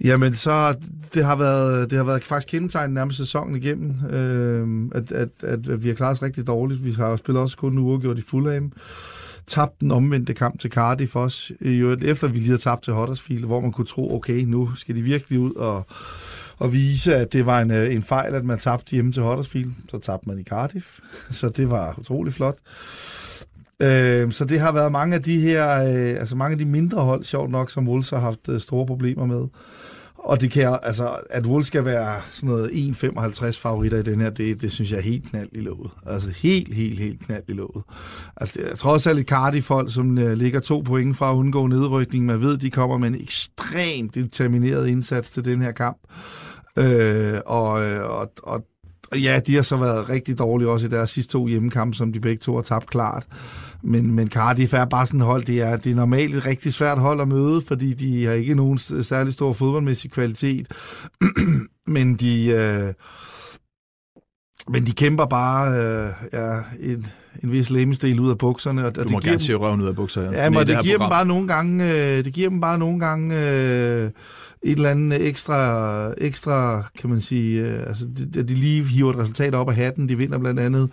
Jamen, 0.04 0.34
så 0.34 0.74
det 1.14 1.24
har 1.24 1.36
været, 1.36 1.90
det 1.90 1.96
har 1.96 2.04
været 2.04 2.24
faktisk 2.24 2.50
kendetegnet 2.50 2.94
nærmest 2.94 3.18
sæsonen 3.18 3.56
igennem, 3.56 3.94
øh, 4.10 4.90
at, 4.94 5.12
at, 5.12 5.28
at, 5.42 5.82
vi 5.82 5.88
har 5.88 5.94
klaret 5.94 6.12
os 6.12 6.22
rigtig 6.22 6.46
dårligt. 6.46 6.84
Vi 6.84 6.90
har 6.90 7.16
spillet 7.16 7.42
også 7.42 7.56
kun 7.56 7.78
uafgjort 7.78 8.18
i 8.18 8.22
Fulham. 8.22 8.72
Tabt 9.48 9.80
den 9.80 9.90
omvendte 9.90 10.34
kamp 10.34 10.60
til 10.60 10.70
Cardiff 10.70 11.16
også, 11.16 11.54
jo, 11.60 11.96
efter 12.02 12.28
vi 12.28 12.38
lige 12.38 12.46
havde 12.46 12.58
tabt 12.58 12.84
til 12.84 12.92
Huddersfield, 12.92 13.44
hvor 13.44 13.60
man 13.60 13.72
kunne 13.72 13.86
tro, 13.86 14.14
okay, 14.14 14.44
nu 14.44 14.74
skal 14.74 14.96
de 14.96 15.02
virkelig 15.02 15.38
ud 15.38 15.54
og, 15.54 15.86
og 16.58 16.72
vise, 16.72 17.14
at 17.14 17.32
det 17.32 17.46
var 17.46 17.60
en, 17.60 17.70
øh, 17.70 17.94
en 17.94 18.02
fejl, 18.02 18.34
at 18.34 18.44
man 18.44 18.58
tabte 18.58 18.90
hjemme 18.90 19.12
til 19.12 19.22
Huddersfield. 19.22 19.70
Så 19.90 19.98
tabte 19.98 20.28
man 20.28 20.38
i 20.38 20.42
Cardiff, 20.42 20.98
så 21.30 21.48
det 21.48 21.70
var 21.70 21.94
utrolig 21.98 22.32
flot. 22.32 22.56
Øh, 23.82 24.32
så 24.32 24.44
det 24.48 24.60
har 24.60 24.72
været 24.72 24.92
mange 24.92 25.14
af 25.14 25.22
de 25.22 25.40
her, 25.40 25.84
øh, 25.84 26.20
altså 26.20 26.36
mange 26.36 26.52
af 26.52 26.58
de 26.58 26.64
mindre 26.64 27.02
hold, 27.02 27.24
sjovt 27.24 27.50
nok, 27.50 27.70
som 27.70 27.88
Wolves 27.88 28.10
har 28.10 28.20
haft 28.20 28.48
øh, 28.48 28.60
store 28.60 28.86
problemer 28.86 29.26
med. 29.26 29.46
Og 30.28 30.40
det 30.40 30.50
kan, 30.50 30.78
altså, 30.82 31.16
at 31.30 31.46
Wolves 31.46 31.66
skal 31.66 31.84
være 31.84 32.20
sådan 32.30 32.48
noget 32.48 32.68
1,55 32.68 33.50
favoritter 33.60 33.98
i 33.98 34.02
den 34.02 34.20
her, 34.20 34.30
det, 34.30 34.60
det 34.60 34.72
synes 34.72 34.90
jeg 34.90 34.98
er 34.98 35.02
helt 35.02 35.30
knald 35.30 35.48
i 35.52 35.60
låget. 35.60 35.90
Altså 36.06 36.30
helt, 36.30 36.74
helt, 36.74 36.98
helt 36.98 37.20
knald 37.20 37.42
i 37.48 37.52
låget. 37.52 37.84
Altså, 38.36 38.58
det 38.58 38.70
er 38.70 38.76
trods 38.76 39.06
alt 39.06 39.18
et 39.18 39.26
Cardiff-hold, 39.28 39.88
som 39.88 40.18
øh, 40.18 40.32
ligger 40.32 40.60
to 40.60 40.80
point 40.80 41.16
fra 41.16 41.30
at 41.30 41.34
undgå 41.34 41.66
nedrykning. 41.66 42.26
Man 42.26 42.40
ved, 42.40 42.58
de 42.58 42.70
kommer 42.70 42.98
med 42.98 43.08
en 43.08 43.20
ekstremt 43.20 44.14
determineret 44.14 44.88
indsats 44.88 45.30
til 45.30 45.44
den 45.44 45.62
her 45.62 45.72
kamp. 45.72 45.98
Øh, 46.76 47.38
og, 47.46 47.84
øh, 47.84 48.10
og, 48.10 48.32
og, 48.42 48.64
og 49.12 49.18
ja, 49.18 49.40
de 49.46 49.54
har 49.54 49.62
så 49.62 49.76
været 49.76 50.08
rigtig 50.08 50.38
dårlige 50.38 50.70
også 50.70 50.86
i 50.86 50.90
deres 50.90 51.10
sidste 51.10 51.32
to 51.32 51.46
hjemmekampe, 51.46 51.96
som 51.96 52.12
de 52.12 52.20
begge 52.20 52.40
to 52.40 52.54
har 52.54 52.62
tabt 52.62 52.90
klart. 52.90 53.26
Men, 53.82 54.12
men 54.14 54.28
Cardiff 54.28 54.72
er 54.74 54.84
bare 54.84 55.06
sådan 55.06 55.20
et 55.20 55.26
hold, 55.26 55.42
det 55.42 55.60
er, 55.62 55.76
det 55.76 55.92
er 55.92 55.96
normalt 55.96 56.34
et 56.34 56.46
rigtig 56.46 56.72
svært 56.74 56.98
hold 56.98 57.20
at 57.20 57.28
møde, 57.28 57.60
fordi 57.68 57.94
de 57.94 58.24
har 58.24 58.32
ikke 58.32 58.54
nogen 58.54 58.78
særlig 59.02 59.32
stor 59.32 59.52
fodboldmæssig 59.52 60.10
kvalitet. 60.10 60.68
men 61.86 62.14
de... 62.14 62.46
Øh, 62.48 62.92
Men 64.70 64.86
de 64.86 64.92
kæmper 64.92 65.26
bare 65.26 65.68
øh, 65.72 66.10
ja, 66.32 66.56
en, 66.80 67.06
en 67.42 67.52
vis 67.52 67.70
lemesdel 67.70 68.20
ud 68.20 68.30
af 68.30 68.38
bukserne. 68.38 68.80
Og, 68.82 68.86
og 68.88 68.94
Du 68.94 69.02
det 69.02 69.10
må 69.10 69.18
giver 69.20 69.30
gerne 69.30 69.38
dem- 69.38 69.46
se 69.46 69.54
røven 69.54 69.80
ud 69.80 69.88
af 69.88 69.94
bukser. 69.96 70.22
Ja, 70.22 70.50
men 70.50 70.58
det, 70.66 70.74
her 70.76 70.82
giver 70.82 70.94
dem 70.94 70.98
program. 70.98 71.10
bare 71.10 71.26
nogle 71.26 71.48
gange, 71.48 71.84
øh, 72.18 72.24
det 72.24 72.32
giver 72.32 72.48
dem 72.50 72.60
bare 72.60 72.78
nogle 72.78 73.00
gange 73.00 73.36
øh, 73.50 74.10
et 74.62 74.72
eller 74.72 74.90
andet 74.90 75.26
ekstra, 75.26 76.12
ekstra 76.18 76.82
kan 76.98 77.10
man 77.10 77.20
sige, 77.20 77.60
øh, 77.60 77.86
altså 77.86 78.06
de, 78.16 78.42
de 78.42 78.54
lige 78.54 78.84
hiver 78.84 79.10
et 79.10 79.18
resultat 79.18 79.54
op 79.54 79.68
af 79.68 79.74
hatten. 79.74 80.08
De 80.08 80.18
vinder 80.18 80.38
blandt 80.38 80.60
andet 80.60 80.90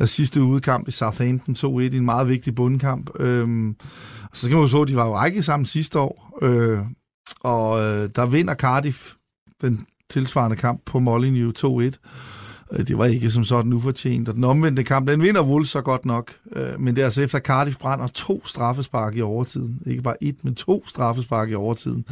øh, 0.00 0.08
sidste 0.08 0.42
udekamp 0.42 0.88
i 0.88 0.90
Southampton 0.90 1.54
2-1 1.54 1.80
i 1.80 1.96
en 1.96 2.04
meget 2.04 2.28
vigtig 2.28 2.54
bundkamp. 2.54 3.10
Øhm, 3.20 3.76
så 4.32 4.48
kan 4.48 4.56
man 4.56 4.64
jo 4.64 4.68
så, 4.68 4.82
at 4.82 4.88
de 4.88 4.96
var 4.96 5.06
jo 5.06 5.16
række 5.16 5.42
sammen 5.42 5.66
sidste 5.66 5.98
år, 5.98 6.38
øh, 6.42 6.78
og 7.40 7.80
øh, 7.80 8.10
der 8.16 8.26
vinder 8.26 8.54
Cardiff 8.54 9.12
den 9.60 9.86
tilsvarende 10.10 10.56
kamp 10.56 10.82
på 10.86 10.98
Molyneux 10.98 11.64
2-1. 11.64 12.37
Øh, 12.72 12.86
det 12.86 12.98
var 12.98 13.04
ikke 13.04 13.30
som 13.30 13.44
sådan 13.44 13.72
ufortjent. 13.72 14.28
Og 14.28 14.34
den 14.34 14.44
omvendte 14.44 14.84
kamp, 14.84 15.08
den 15.08 15.22
vinder 15.22 15.42
Wolves 15.42 15.68
så 15.68 15.80
godt 15.80 16.04
nok. 16.04 16.32
Øh, 16.56 16.80
men 16.80 16.94
det 16.94 17.00
er 17.00 17.04
altså 17.04 17.22
efter 17.22 17.38
Cardiff 17.38 17.76
brænder 17.76 18.06
to 18.06 18.46
straffespark 18.46 19.16
i 19.16 19.20
overtiden. 19.20 19.78
Ikke 19.86 20.02
bare 20.02 20.24
et, 20.24 20.44
men 20.44 20.54
to 20.54 20.86
straffespark 20.86 21.50
i 21.50 21.54
overtiden. 21.54 22.04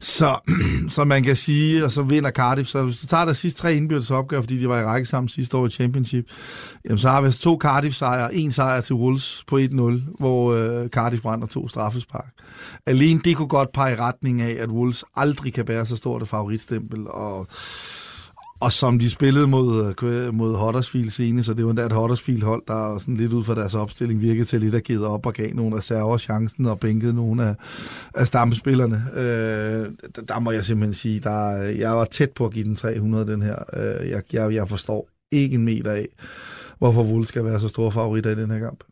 Så, 0.00 0.38
så 0.88 1.04
man 1.04 1.22
kan 1.22 1.36
sige, 1.36 1.84
og 1.84 1.92
så 1.92 2.02
vinder 2.02 2.30
Cardiff. 2.30 2.68
Så 2.68 2.82
hvis 2.82 3.00
du 3.00 3.06
tager 3.06 3.24
der 3.24 3.32
sidste 3.32 3.60
tre 3.60 3.74
indbyrdes 3.74 4.10
opgør, 4.10 4.40
fordi 4.40 4.58
de 4.58 4.68
var 4.68 4.80
i 4.80 4.84
række 4.84 5.08
sammen 5.08 5.28
sidste 5.28 5.56
år 5.56 5.66
i 5.66 5.70
Championship, 5.70 6.30
jamen 6.84 6.98
så 6.98 7.08
har 7.08 7.20
vi 7.20 7.26
altså 7.26 7.40
to 7.40 7.58
Cardiff-sejre, 7.62 8.34
en 8.34 8.52
sejr 8.52 8.80
til 8.80 8.94
Wolves 8.94 9.44
på 9.46 9.58
1-0, 9.58 9.70
hvor 10.18 10.52
øh, 10.52 10.88
Cardiff 10.88 11.22
brænder 11.22 11.46
to 11.46 11.68
straffespark. 11.68 12.32
Alene 12.86 13.20
det 13.24 13.36
kunne 13.36 13.48
godt 13.48 13.72
pege 13.72 13.92
i 13.92 13.96
retning 13.96 14.42
af, 14.42 14.56
at 14.60 14.68
Wolves 14.68 15.04
aldrig 15.16 15.52
kan 15.54 15.64
bære 15.64 15.86
så 15.86 15.96
stort 15.96 16.22
et 16.22 16.28
favoritstempel, 16.28 17.06
og 17.08 17.46
og 18.60 18.72
som 18.72 18.98
de 18.98 19.10
spillede 19.10 19.46
mod, 19.46 19.94
øh, 20.02 20.34
mod 20.34 20.56
Huddersfield 20.56 21.10
senere, 21.10 21.44
så 21.44 21.54
det 21.54 21.64
var 21.64 21.70
endda 21.70 21.86
et 21.86 21.92
Huddersfield-hold, 21.92 22.62
der 22.68 22.98
sådan 22.98 23.16
lidt 23.16 23.32
ud 23.32 23.44
fra 23.44 23.54
deres 23.54 23.74
opstilling 23.74 24.20
virkede 24.20 24.44
til 24.44 24.60
lidt 24.60 24.74
at 24.74 24.84
give 24.84 25.06
op 25.06 25.26
og 25.26 25.34
gav 25.34 25.54
nogle 25.54 25.76
reserver 25.76 26.18
chancen 26.18 26.66
og 26.66 26.80
bænkede 26.80 27.14
nogle 27.14 27.44
af, 27.44 27.54
af 28.14 28.26
stamspillerne. 28.26 29.04
Øh, 29.14 29.92
der, 30.16 30.22
der 30.22 30.40
må 30.40 30.50
jeg 30.50 30.64
simpelthen 30.64 30.94
sige, 30.94 31.20
der, 31.20 31.50
jeg 31.56 31.90
var 31.90 32.04
tæt 32.04 32.30
på 32.30 32.46
at 32.46 32.52
give 32.52 32.64
den 32.64 32.76
300, 32.76 33.26
den 33.26 33.42
her. 33.42 33.56
Øh, 33.76 34.08
jeg, 34.08 34.22
jeg, 34.32 34.54
jeg 34.54 34.68
forstår 34.68 35.08
ikke 35.32 35.54
en 35.54 35.64
meter 35.64 35.90
af, 35.90 36.08
hvorfor 36.78 37.04
Wolves 37.04 37.28
skal 37.28 37.44
være 37.44 37.60
så 37.60 37.68
store 37.68 37.92
favoritter 37.92 38.30
i 38.30 38.34
den 38.34 38.50
her 38.50 38.58
kamp. 38.58 38.84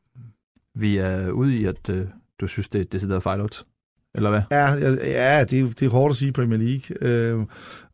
Vi 0.74 0.96
er 0.96 1.30
ude 1.30 1.56
i, 1.56 1.64
at 1.64 1.90
øh, 1.90 2.06
du 2.40 2.46
synes, 2.46 2.68
det 2.68 2.92
det 2.92 3.00
sidder 3.00 3.20
fejl 3.20 3.40
odds. 3.40 3.62
Eller 4.18 4.30
hvad? 4.30 4.42
Ja, 4.50 4.74
ja, 4.74 5.38
ja 5.38 5.44
det, 5.44 5.80
det 5.80 5.86
er 5.86 5.90
hårdt 5.90 6.12
at 6.12 6.16
sige 6.16 6.32
Premier 6.32 6.58
League. 6.58 6.96
Øh, 7.00 7.46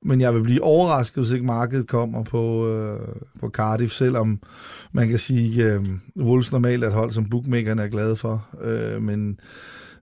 men 0.02 0.20
jeg 0.20 0.34
vil 0.34 0.42
blive 0.42 0.62
overrasket, 0.62 1.22
hvis 1.22 1.32
ikke 1.32 1.46
markedet 1.46 1.88
kommer 1.88 2.22
på, 2.22 2.68
øh, 2.68 3.00
på 3.40 3.48
Cardiff, 3.48 3.92
selvom 3.92 4.40
man 4.92 5.08
kan 5.08 5.18
sige, 5.18 5.64
øh, 5.64 5.80
Wolves 6.16 6.52
normalt 6.52 6.84
er 6.84 6.88
et 6.88 6.94
hold, 6.94 7.12
som 7.12 7.28
bookmakerne 7.30 7.82
er 7.82 7.88
glade 7.88 8.16
for. 8.16 8.46
Øh, 8.62 9.02
men, 9.02 9.40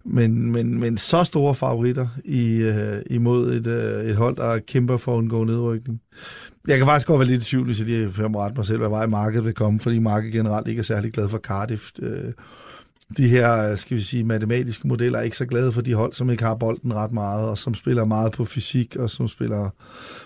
men, 0.05 0.53
men, 0.53 0.81
men 0.81 0.99
så 0.99 1.25
store 1.25 1.55
favoritter 1.55 2.07
i, 2.25 2.57
øh, 2.57 3.03
imod 3.11 3.53
et, 3.53 3.67
øh, 3.67 4.05
et 4.05 4.17
hold, 4.17 4.37
der 4.37 4.59
kæmper 4.59 4.97
for 4.97 5.13
at 5.13 5.19
undgå 5.19 5.45
nedrykning. 5.45 6.01
Jeg 6.69 6.79
kan 6.79 6.87
faktisk 6.87 7.07
godt 7.07 7.19
være 7.19 7.29
lidt 7.29 7.43
i 7.43 7.51
tvivl, 7.51 7.67
hvis 7.67 7.79
jeg 7.79 7.87
lige 7.87 8.13
får 8.13 8.45
ret 8.45 8.57
mig 8.57 8.67
selv, 8.67 8.79
hvad 8.79 8.89
vej 8.89 9.07
markedet 9.07 9.45
vil 9.45 9.55
komme, 9.55 9.81
fordi 9.81 9.99
markedet 9.99 10.33
generelt 10.33 10.69
ikke 10.69 10.79
er 10.79 10.85
særlig 10.85 11.13
glad 11.13 11.29
for 11.29 11.39
Cardiff. 11.39 11.91
Øh, 11.99 12.33
de 13.17 13.29
her, 13.29 13.77
skal 13.77 13.97
vi 13.97 14.03
sige, 14.03 14.25
matematiske 14.25 14.89
modeller 14.89 15.19
er 15.19 15.23
ikke 15.23 15.37
så 15.37 15.47
glade 15.47 15.73
for 15.73 15.81
de 15.81 15.95
hold, 15.95 16.13
som 16.13 16.31
ikke 16.31 16.45
har 16.45 16.55
bolden 16.55 16.95
ret 16.95 17.13
meget, 17.13 17.49
og 17.49 17.59
som 17.59 17.75
spiller 17.75 18.05
meget 18.05 18.33
på 18.33 18.45
fysik, 18.45 18.97
og 18.97 19.11
som 19.11 19.29
spiller, 19.29 19.71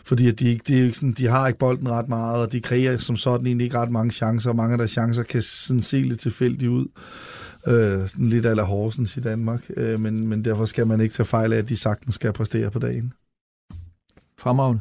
fordi 0.04 0.28
at 0.28 0.38
de, 0.38 0.48
ikke, 0.48 0.64
de, 0.68 0.78
er 0.78 0.84
ikke 0.84 0.96
sådan, 0.96 1.12
de 1.12 1.26
har 1.26 1.46
ikke 1.46 1.58
bolden 1.58 1.90
ret 1.90 2.08
meget, 2.08 2.46
og 2.46 2.52
de 2.52 2.60
kreerer 2.60 2.96
som 2.96 3.16
sådan 3.16 3.46
egentlig 3.46 3.64
ikke 3.64 3.78
ret 3.78 3.90
mange 3.90 4.10
chancer, 4.10 4.50
og 4.50 4.56
mange 4.56 4.72
af 4.72 4.78
deres 4.78 4.90
chancer 4.90 5.22
kan 5.22 5.42
sådan 5.42 5.82
se 5.82 6.02
lidt 6.02 6.20
tilfældigt 6.20 6.70
ud. 6.70 6.86
Øh, 7.66 8.08
sådan 8.08 8.28
lidt 8.28 8.46
ala 8.46 8.62
Horsens 8.62 9.16
i 9.16 9.20
Danmark, 9.20 9.70
øh, 9.76 10.00
men, 10.00 10.28
men 10.28 10.44
derfor 10.44 10.64
skal 10.64 10.86
man 10.86 11.00
ikke 11.00 11.12
tage 11.12 11.26
fejl 11.26 11.52
af, 11.52 11.58
at 11.58 11.68
de 11.68 11.76
sagtens 11.76 12.14
skal 12.14 12.32
præstere 12.32 12.70
på 12.70 12.78
dagen. 12.78 13.12
Fremragende. 14.38 14.80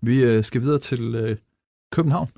Vi 0.00 0.22
øh, 0.22 0.44
skal 0.44 0.60
videre 0.60 0.78
til 0.78 1.14
øh, 1.14 1.36
København 1.92 2.28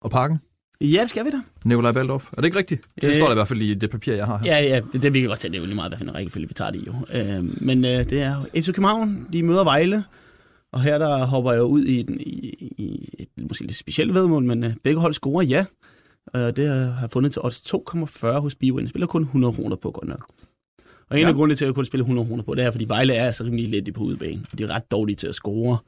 og 0.00 0.10
parken. 0.10 0.40
Ja, 0.80 1.00
det 1.02 1.10
skal 1.10 1.24
vi 1.24 1.30
da. 1.30 1.36
Nikolaj 1.64 1.92
Baldorf. 1.92 2.32
Er 2.32 2.36
det 2.36 2.44
ikke 2.44 2.58
rigtigt? 2.58 2.82
Det 3.00 3.04
Øh. 3.08 3.14
står 3.14 3.24
der 3.26 3.32
i 3.32 3.34
hvert 3.34 3.48
fald 3.48 3.60
i 3.62 3.74
det 3.74 3.90
papir, 3.90 4.12
jeg 4.14 4.26
har 4.26 4.38
her. 4.38 4.46
Ja, 4.56 4.62
ja, 4.64 4.80
det, 4.92 5.02
det 5.02 5.14
vi 5.14 5.20
kan 5.20 5.28
godt 5.28 5.38
tage, 5.40 5.50
det 5.52 5.56
er 5.56 5.60
jo 5.60 5.66
lige 5.66 5.74
meget, 5.76 5.90
hvad 5.90 5.98
for 5.98 6.04
en 6.04 6.14
rækkefølge 6.14 6.48
vi 6.48 6.54
tager 6.54 6.70
det 6.70 6.80
i 6.80 6.84
jo. 6.86 6.94
Øh, 7.12 7.62
men 7.62 7.84
øh, 7.84 8.10
det 8.10 8.22
er 8.22 8.36
jo 8.54 8.60
FC 8.62 8.66
København, 8.66 9.26
de 9.32 9.42
møder 9.42 9.64
Vejle, 9.64 10.04
og 10.72 10.82
her 10.82 10.98
der 10.98 11.24
hopper 11.26 11.52
jeg 11.52 11.62
ud 11.62 11.84
i, 11.84 12.00
en, 12.00 12.20
i, 12.20 12.48
i 12.78 13.08
et 13.18 13.28
måske 13.48 13.64
lidt 13.64 13.76
specielt 13.76 14.14
vedmål, 14.14 14.44
men 14.44 14.64
øh, 14.64 14.72
begge 14.84 15.00
hold 15.00 15.14
scorer 15.14 15.42
ja. 15.44 15.64
Og 16.26 16.56
det 16.56 16.68
har 16.68 16.74
jeg 17.00 17.10
fundet 17.12 17.32
til 17.32 17.42
odds 17.44 17.74
2,40 17.74 18.26
hos 18.38 18.54
Bwin. 18.54 18.80
Jeg 18.80 18.88
spiller 18.88 19.06
kun 19.06 19.22
100 19.22 19.54
kroner 19.54 19.76
på, 19.76 19.90
godt 19.90 20.08
nok. 20.08 20.26
Og 21.10 21.16
en 21.18 21.22
Ja. 21.22 21.28
af 21.28 21.34
grundene 21.34 21.54
til, 21.56 21.64
at 21.64 21.66
jeg 21.66 21.74
kun 21.74 21.84
spiller 21.84 22.02
100 22.04 22.28
kroner 22.28 22.42
på, 22.42 22.54
det 22.54 22.64
er, 22.64 22.70
fordi 22.70 22.84
Vejle 22.84 23.14
er 23.14 23.26
altså 23.26 23.44
rimelig 23.44 23.68
let 23.84 23.94
på 23.94 24.00
udebane, 24.02 24.40
og 24.52 24.58
de 24.58 24.62
er 24.64 24.70
ret 24.70 24.90
dårlige 24.90 25.16
til 25.16 25.26
at 25.26 25.34
score. 25.34 25.78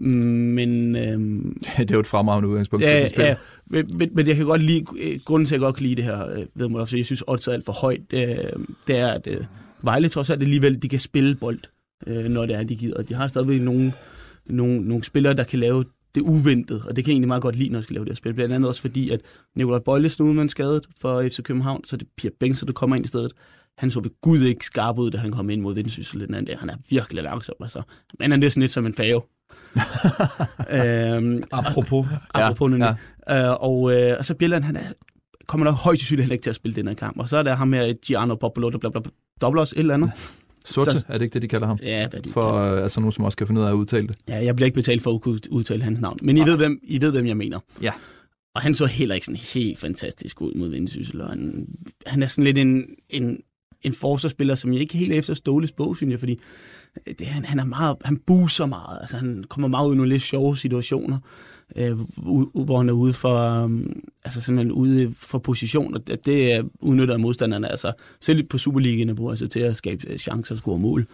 Men 0.00 0.96
øhm, 0.96 1.56
det 1.78 1.90
er 1.90 1.94
jo 1.94 2.00
et 2.00 2.06
fremragende 2.06 2.48
udgangspunkt. 2.48 2.84
for 2.84 2.90
Ja, 2.90 3.08
spil. 3.08 3.22
ja. 3.24 3.36
Men, 3.66 3.90
men, 3.98 4.10
men 4.14 4.26
jeg 4.26 4.36
kan 4.36 4.44
godt 4.46 4.62
lide, 4.62 4.84
øh, 5.00 5.20
grunden 5.24 5.46
til, 5.46 5.54
at 5.54 5.60
jeg 5.60 5.66
godt 5.66 5.76
kan 5.76 5.82
lide 5.82 5.94
det 5.96 6.04
her 6.04 6.28
øh, 6.60 6.72
også 6.74 6.90
fordi 6.90 6.98
jeg 6.98 7.06
synes, 7.06 7.24
odds 7.26 7.48
er 7.48 7.52
alt 7.52 7.64
for 7.64 7.72
højt, 7.72 8.00
det, 8.10 8.22
er- 8.22 8.50
det 8.86 8.98
er, 8.98 9.08
at 9.08 9.26
øh, 9.26 9.44
Vejle 9.82 10.08
trods 10.08 10.30
alt 10.30 10.42
alligevel, 10.42 10.82
de 10.82 10.88
kan 10.88 10.98
spille 11.00 11.34
bold, 11.34 11.58
øh, 12.06 12.24
når 12.24 12.46
det 12.46 12.56
er, 12.56 12.62
de 12.62 12.76
gider. 12.76 13.02
De 13.02 13.14
har 13.14 13.26
stadigvæk 13.28 13.60
nogle, 13.60 13.92
nogle, 14.46 14.80
nogle 14.88 15.04
spillere, 15.04 15.34
der 15.34 15.44
kan 15.44 15.58
lave 15.58 15.84
det 16.14 16.20
uventede, 16.20 16.82
og 16.88 16.96
det 16.96 17.04
kan 17.04 17.10
jeg 17.10 17.14
egentlig 17.14 17.28
meget 17.28 17.42
godt 17.42 17.56
lide, 17.56 17.68
når 17.68 17.78
jeg 17.78 17.84
skal 17.84 17.94
lave 17.94 18.04
det 18.04 18.10
her 18.12 18.16
spil. 18.16 18.34
Blandt 18.34 18.54
andet 18.54 18.68
også 18.68 18.80
fordi, 18.80 19.10
at 19.10 19.20
Nikolaj 19.56 19.78
Bøjlesen 19.78 20.24
er 20.24 20.28
udmand 20.28 20.48
skadet 20.48 20.86
for 21.00 21.22
FC 21.28 21.42
København, 21.42 21.84
så 21.84 21.96
det 21.96 22.04
er 22.06 22.10
Pia 22.16 22.30
Bengtsson, 22.40 22.66
der 22.66 22.72
kommer 22.72 22.96
ind 22.96 23.04
i 23.04 23.08
stedet. 23.08 23.32
Han 23.78 23.90
så 23.90 24.00
ved 24.00 24.10
Gud 24.20 24.40
ikke 24.42 24.64
skarp 24.66 24.98
ud, 24.98 25.10
da 25.10 25.18
han 25.18 25.30
kom 25.32 25.50
ind 25.50 25.60
mod 25.60 25.74
Vendsyssel. 25.74 26.20
Den 26.20 26.34
anden 26.34 26.46
der. 26.46 26.58
Han 26.58 26.70
er 26.70 26.76
virkelig 26.90 27.22
langsom. 27.22 27.54
Altså. 27.60 27.82
Men 28.18 28.22
han 28.30 28.32
er 28.32 28.36
næsten 28.36 28.60
lidt 28.60 28.72
som 28.72 28.86
en 28.86 28.94
fave. 28.94 29.22
øhm, 31.16 31.42
Apropos. 31.52 32.06
apropos 32.34 32.72
Ja, 32.78 32.94
ja. 33.28 33.48
Øh, 33.50 33.56
og, 33.60 33.92
øh, 33.94 34.16
og 34.18 34.24
så 34.24 34.34
Bjelland, 34.34 34.64
han 34.64 34.76
er, 34.76 34.80
kommer 35.46 35.64
nok 35.64 35.74
højst 35.74 36.00
sandsynligt 36.02 36.24
heller 36.24 36.32
ikke 36.32 36.42
til 36.42 36.50
at 36.50 36.56
spille 36.56 36.74
den 36.74 36.88
her 36.88 36.94
kamp. 36.94 37.18
Og 37.18 37.28
så 37.28 37.36
er 37.36 37.42
der 37.42 37.54
ham 37.54 37.68
med 37.68 37.94
Gianno 38.06 38.34
Popolo, 38.34 38.70
der 38.70 38.78
bla, 38.78 38.90
dobler 39.40 39.62
os 39.62 39.72
et 39.72 39.78
eller 39.78 39.94
andet. 39.94 40.10
Sorte, 40.64 40.90
Der- 40.90 41.02
er 41.08 41.12
det 41.18 41.22
ikke 41.24 41.34
det, 41.34 41.42
de 41.42 41.48
kalder 41.48 41.66
ham? 41.66 41.78
Ja, 41.82 42.08
hvad 42.08 42.20
de 42.20 42.30
For 42.32 42.54
øh, 42.54 42.82
altså 42.82 43.00
nogen, 43.00 43.12
som 43.12 43.24
også 43.24 43.38
kan 43.38 43.46
finde 43.46 43.60
ud 43.60 43.66
af 43.66 43.70
at 43.70 43.74
udtale 43.74 44.06
det. 44.08 44.16
ja, 44.28 44.44
jeg 44.44 44.56
bliver 44.56 44.66
ikke 44.66 44.74
betalt 44.76 45.02
for 45.02 45.14
at 45.14 45.20
kunne 45.20 45.40
udtale 45.50 45.82
hans 45.82 46.00
navn. 46.00 46.18
Men 46.22 46.36
I 46.36 46.40
ved, 46.40 46.56
hvem, 46.56 46.80
I 46.82 47.00
ved, 47.00 47.10
hvem 47.12 47.26
jeg 47.26 47.36
mener. 47.36 47.58
Ja. 47.82 47.92
Og 48.54 48.62
han 48.62 48.74
så 48.74 48.86
heller 48.86 49.14
ikke 49.14 49.24
sådan 49.26 49.40
helt 49.54 49.78
fantastisk 49.78 50.40
ud 50.40 50.54
mod 50.54 50.68
Vendsyssel. 50.68 51.20
Og 51.20 51.28
han, 51.28 51.66
han 52.06 52.22
er 52.22 52.26
sådan 52.26 52.44
lidt 52.44 52.58
en, 52.58 52.84
en, 53.10 53.38
en 53.84 53.92
forsvarsspiller, 53.92 54.54
som 54.54 54.72
jeg 54.72 54.80
ikke 54.80 54.96
helt 54.96 55.12
efter 55.12 55.34
Ståles 55.34 55.72
bog, 55.72 55.96
synes 55.96 56.10
jeg, 56.10 56.18
fordi 56.18 56.40
øh, 57.06 57.14
det, 57.18 57.26
han, 57.26 57.44
han, 57.44 57.58
er 57.58 57.64
meget, 57.64 57.96
han 58.04 58.16
buser 58.16 58.66
meget. 58.66 58.98
Altså, 59.00 59.16
han 59.16 59.44
kommer 59.48 59.68
meget 59.68 59.88
ud 59.88 59.94
i 59.94 59.96
nogle 59.96 60.12
lidt 60.12 60.22
sjove 60.22 60.56
situationer, 60.56 61.18
øh, 61.76 61.98
hvor 62.64 62.78
han 62.78 62.88
er 62.88 62.92
ude 62.92 63.12
for, 63.12 63.62
um, 63.62 64.02
altså 64.24 64.40
simpelthen 64.40 64.72
ude 64.72 65.14
for 65.16 65.38
position, 65.38 65.94
og 65.94 66.06
det, 66.06 66.26
det 66.26 66.70
udnytter 66.80 67.16
modstanderne. 67.16 67.70
Altså, 67.70 67.92
selv 68.20 68.42
på 68.42 68.58
Superligaen 68.58 69.18
altså 69.30 69.46
til 69.46 69.60
at 69.60 69.76
skabe 69.76 70.06
øh, 70.10 70.18
chancer 70.18 70.54
og 70.54 70.58
score 70.58 70.78
mål. 70.78 71.06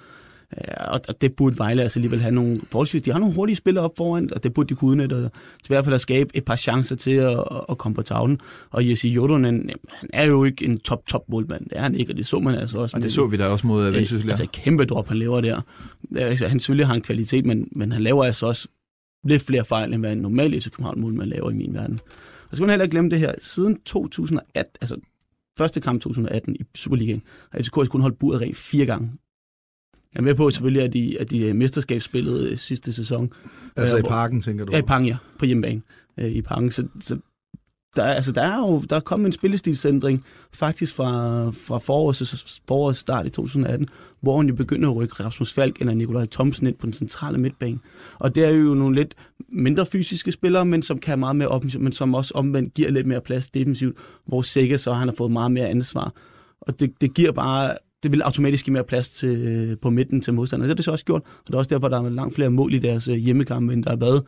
Ja, 0.57 0.85
og 0.93 1.01
og 1.09 1.21
det 1.21 1.35
burde 1.37 1.59
Vejle 1.59 1.83
altså 1.83 1.99
alligevel 1.99 2.21
have 2.21 2.35
nogle 2.35 2.61
forholdsvis. 2.71 3.03
De 3.03 3.13
har 3.13 3.19
nogle 3.19 3.35
hurtige 3.35 3.57
spillere 3.57 3.85
op 3.85 3.97
foran, 3.97 4.35
og 4.35 4.43
det 4.43 4.55
burde 4.55 4.69
de 4.69 4.75
kunne 4.75 4.91
udnytte. 4.91 5.15
og 5.15 5.31
i 5.65 5.67
hvert 5.67 5.85
fald 5.85 5.95
at 5.95 6.01
skabe 6.01 6.37
et 6.37 6.45
par 6.45 6.57
chancer 6.57 6.97
til 6.97 7.11
at, 7.11 7.45
at- 7.69 7.79
komme 7.79 7.95
på 7.95 8.03
tavlen. 8.03 8.41
Og 8.71 8.89
Jesse 8.89 9.09
Jodonen, 9.09 9.71
han 9.89 10.11
er 10.13 10.25
jo 10.25 10.45
ikke 10.45 10.65
en 10.65 10.79
top-top 10.79 11.25
målmand. 11.29 11.65
Det 11.65 11.79
er 11.79 11.83
han 11.83 11.95
ikke, 11.95 12.13
og 12.13 12.17
det 12.17 12.27
så 12.27 12.39
man 12.39 12.55
altså 12.55 12.79
også. 12.81 12.97
Og 12.97 13.03
det 13.03 13.13
så 13.13 13.27
vi 13.27 13.37
da 13.37 13.47
også 13.47 13.67
mod 13.67 13.87
øh, 13.87 13.93
Vendsyssel. 13.95 14.25
Øh, 14.27 14.29
altså 14.29 14.47
kæmpe 14.53 14.85
drop, 14.85 15.09
han 15.09 15.17
laver 15.19 15.41
der. 15.41 15.61
Altså, 16.17 16.47
han 16.49 16.61
selvfølgelig 16.61 16.87
har 16.87 16.95
en 16.95 17.03
kvalitet, 17.03 17.45
men, 17.47 17.69
men 17.73 17.93
han 17.93 18.03
laver 18.03 18.25
altså 18.25 18.47
også 18.47 18.69
lidt 19.25 19.43
flere 19.43 19.65
fejl, 19.65 19.93
end 19.93 20.03
hvad 20.03 20.13
en 20.13 20.19
normal 20.19 20.61
FC 20.61 20.71
København 20.71 21.01
målmand 21.01 21.29
laver 21.31 21.51
i 21.51 21.55
min 21.55 21.75
verden. 21.75 22.01
Og 22.43 22.51
så 22.51 22.57
skal 22.57 22.63
man 22.63 22.71
heller 22.71 22.85
ikke 22.85 22.93
glemme 22.93 23.11
det 23.11 23.19
her. 23.19 23.35
Siden 23.43 23.81
2018, 23.81 24.77
altså 24.81 24.97
første 25.59 25.81
kamp 25.81 26.03
2018 26.03 26.57
i 26.57 26.63
Superligaen, 26.75 27.23
har 27.53 27.59
FCK 27.63 27.91
kun 27.91 28.01
holdt 28.01 28.19
buret 28.19 28.41
rent 28.41 28.57
fire 28.57 28.87
gange. 28.87 29.11
Jeg 30.15 30.21
er 30.21 30.25
med 30.25 30.35
på 30.35 30.51
selvfølgelig, 30.51 30.83
at 30.83 30.93
de, 30.93 31.17
at 31.21 31.31
de 31.31 31.47
øh, 31.47 31.55
mesterskabsspillede 31.55 32.51
øh, 32.51 32.59
sidste 32.59 32.93
sæson. 32.93 33.33
Altså 33.77 33.97
Ja, 33.97 34.01
i 34.01 34.03
parken, 34.03 34.41
tænker 34.41 34.65
du? 34.65 34.73
Ja, 34.73 34.79
i 34.79 34.83
Parken, 34.83 35.07
ja. 35.07 35.17
På 35.39 35.47
hjemmebane 35.47 35.83
øh, 36.19 36.31
i 36.31 36.43
Parken. 36.43 36.71
Så, 36.71 36.89
så 37.01 37.19
der, 37.97 38.05
er, 38.05 38.15
altså, 38.15 38.33
der 38.33 38.43
er 38.43 38.59
jo 38.59 38.81
der 38.91 38.97
er 38.97 39.01
kommet 39.01 39.27
en 39.27 39.33
spillestilsændring 39.33 40.25
faktisk 40.53 40.95
fra, 40.95 41.51
fra 41.51 41.79
forårets, 41.79 42.61
forårets 42.69 42.99
start 42.99 43.27
i 43.27 43.31
2018, 43.31 43.89
hvor 44.21 44.37
han 44.37 44.49
jo 44.49 44.55
begynder 44.55 44.91
at 44.91 44.97
rykke 44.97 45.25
Rasmus 45.25 45.53
Falk 45.53 45.81
eller 45.81 45.95
Nikolaj 45.95 46.27
Thomsen 46.27 46.67
ind 46.67 46.77
på 46.77 46.87
den 46.87 46.93
centrale 46.93 47.39
midtbane. 47.39 47.79
Og 48.19 48.35
det 48.35 48.45
er 48.45 48.51
jo 48.51 48.75
nogle 48.75 48.97
lidt 48.97 49.15
mindre 49.49 49.87
fysiske 49.87 50.33
spillere, 50.33 50.65
men 50.65 50.83
som 50.83 50.99
kan 50.99 51.19
meget 51.19 51.37
mere 51.37 51.49
offensivt, 51.49 51.83
men 51.83 51.93
som 51.93 52.15
også 52.15 52.33
omvendt 52.35 52.75
giver 52.75 52.91
lidt 52.91 53.07
mere 53.07 53.21
plads 53.21 53.49
defensivt, 53.49 53.97
hvor 54.27 54.43
Sikker 54.43 54.77
så 54.77 54.93
han 54.93 55.09
har 55.09 55.15
fået 55.15 55.31
meget 55.31 55.53
mere 55.53 55.69
ansvar. 55.69 56.13
Og 56.61 56.81
det, 56.81 57.01
det 57.01 57.15
giver 57.15 57.33
bare 57.33 57.77
det 58.03 58.13
vil 58.13 58.23
automatisk 58.23 58.65
give 58.65 58.73
mere 58.73 58.85
plads 58.85 59.11
til, 59.11 59.79
på 59.83 59.91
midten 59.91 60.21
til 60.21 60.35
modstanderne. 60.35 60.69
Det 60.69 60.71
har 60.71 60.77
det 60.77 60.85
så 60.85 60.91
også 60.91 61.05
gjort, 61.05 61.23
og 61.23 61.47
det 61.47 61.55
er 61.55 61.59
også 61.59 61.69
derfor, 61.69 61.89
der 61.89 62.03
er 62.03 62.09
langt 62.09 62.35
flere 62.35 62.51
mål 62.51 62.75
i 62.75 62.79
deres 62.79 63.09
øh, 63.09 63.15
hjemmekampe, 63.15 63.73
end 63.73 63.85
der 63.85 63.91
har 63.91 63.97
været 63.97 64.23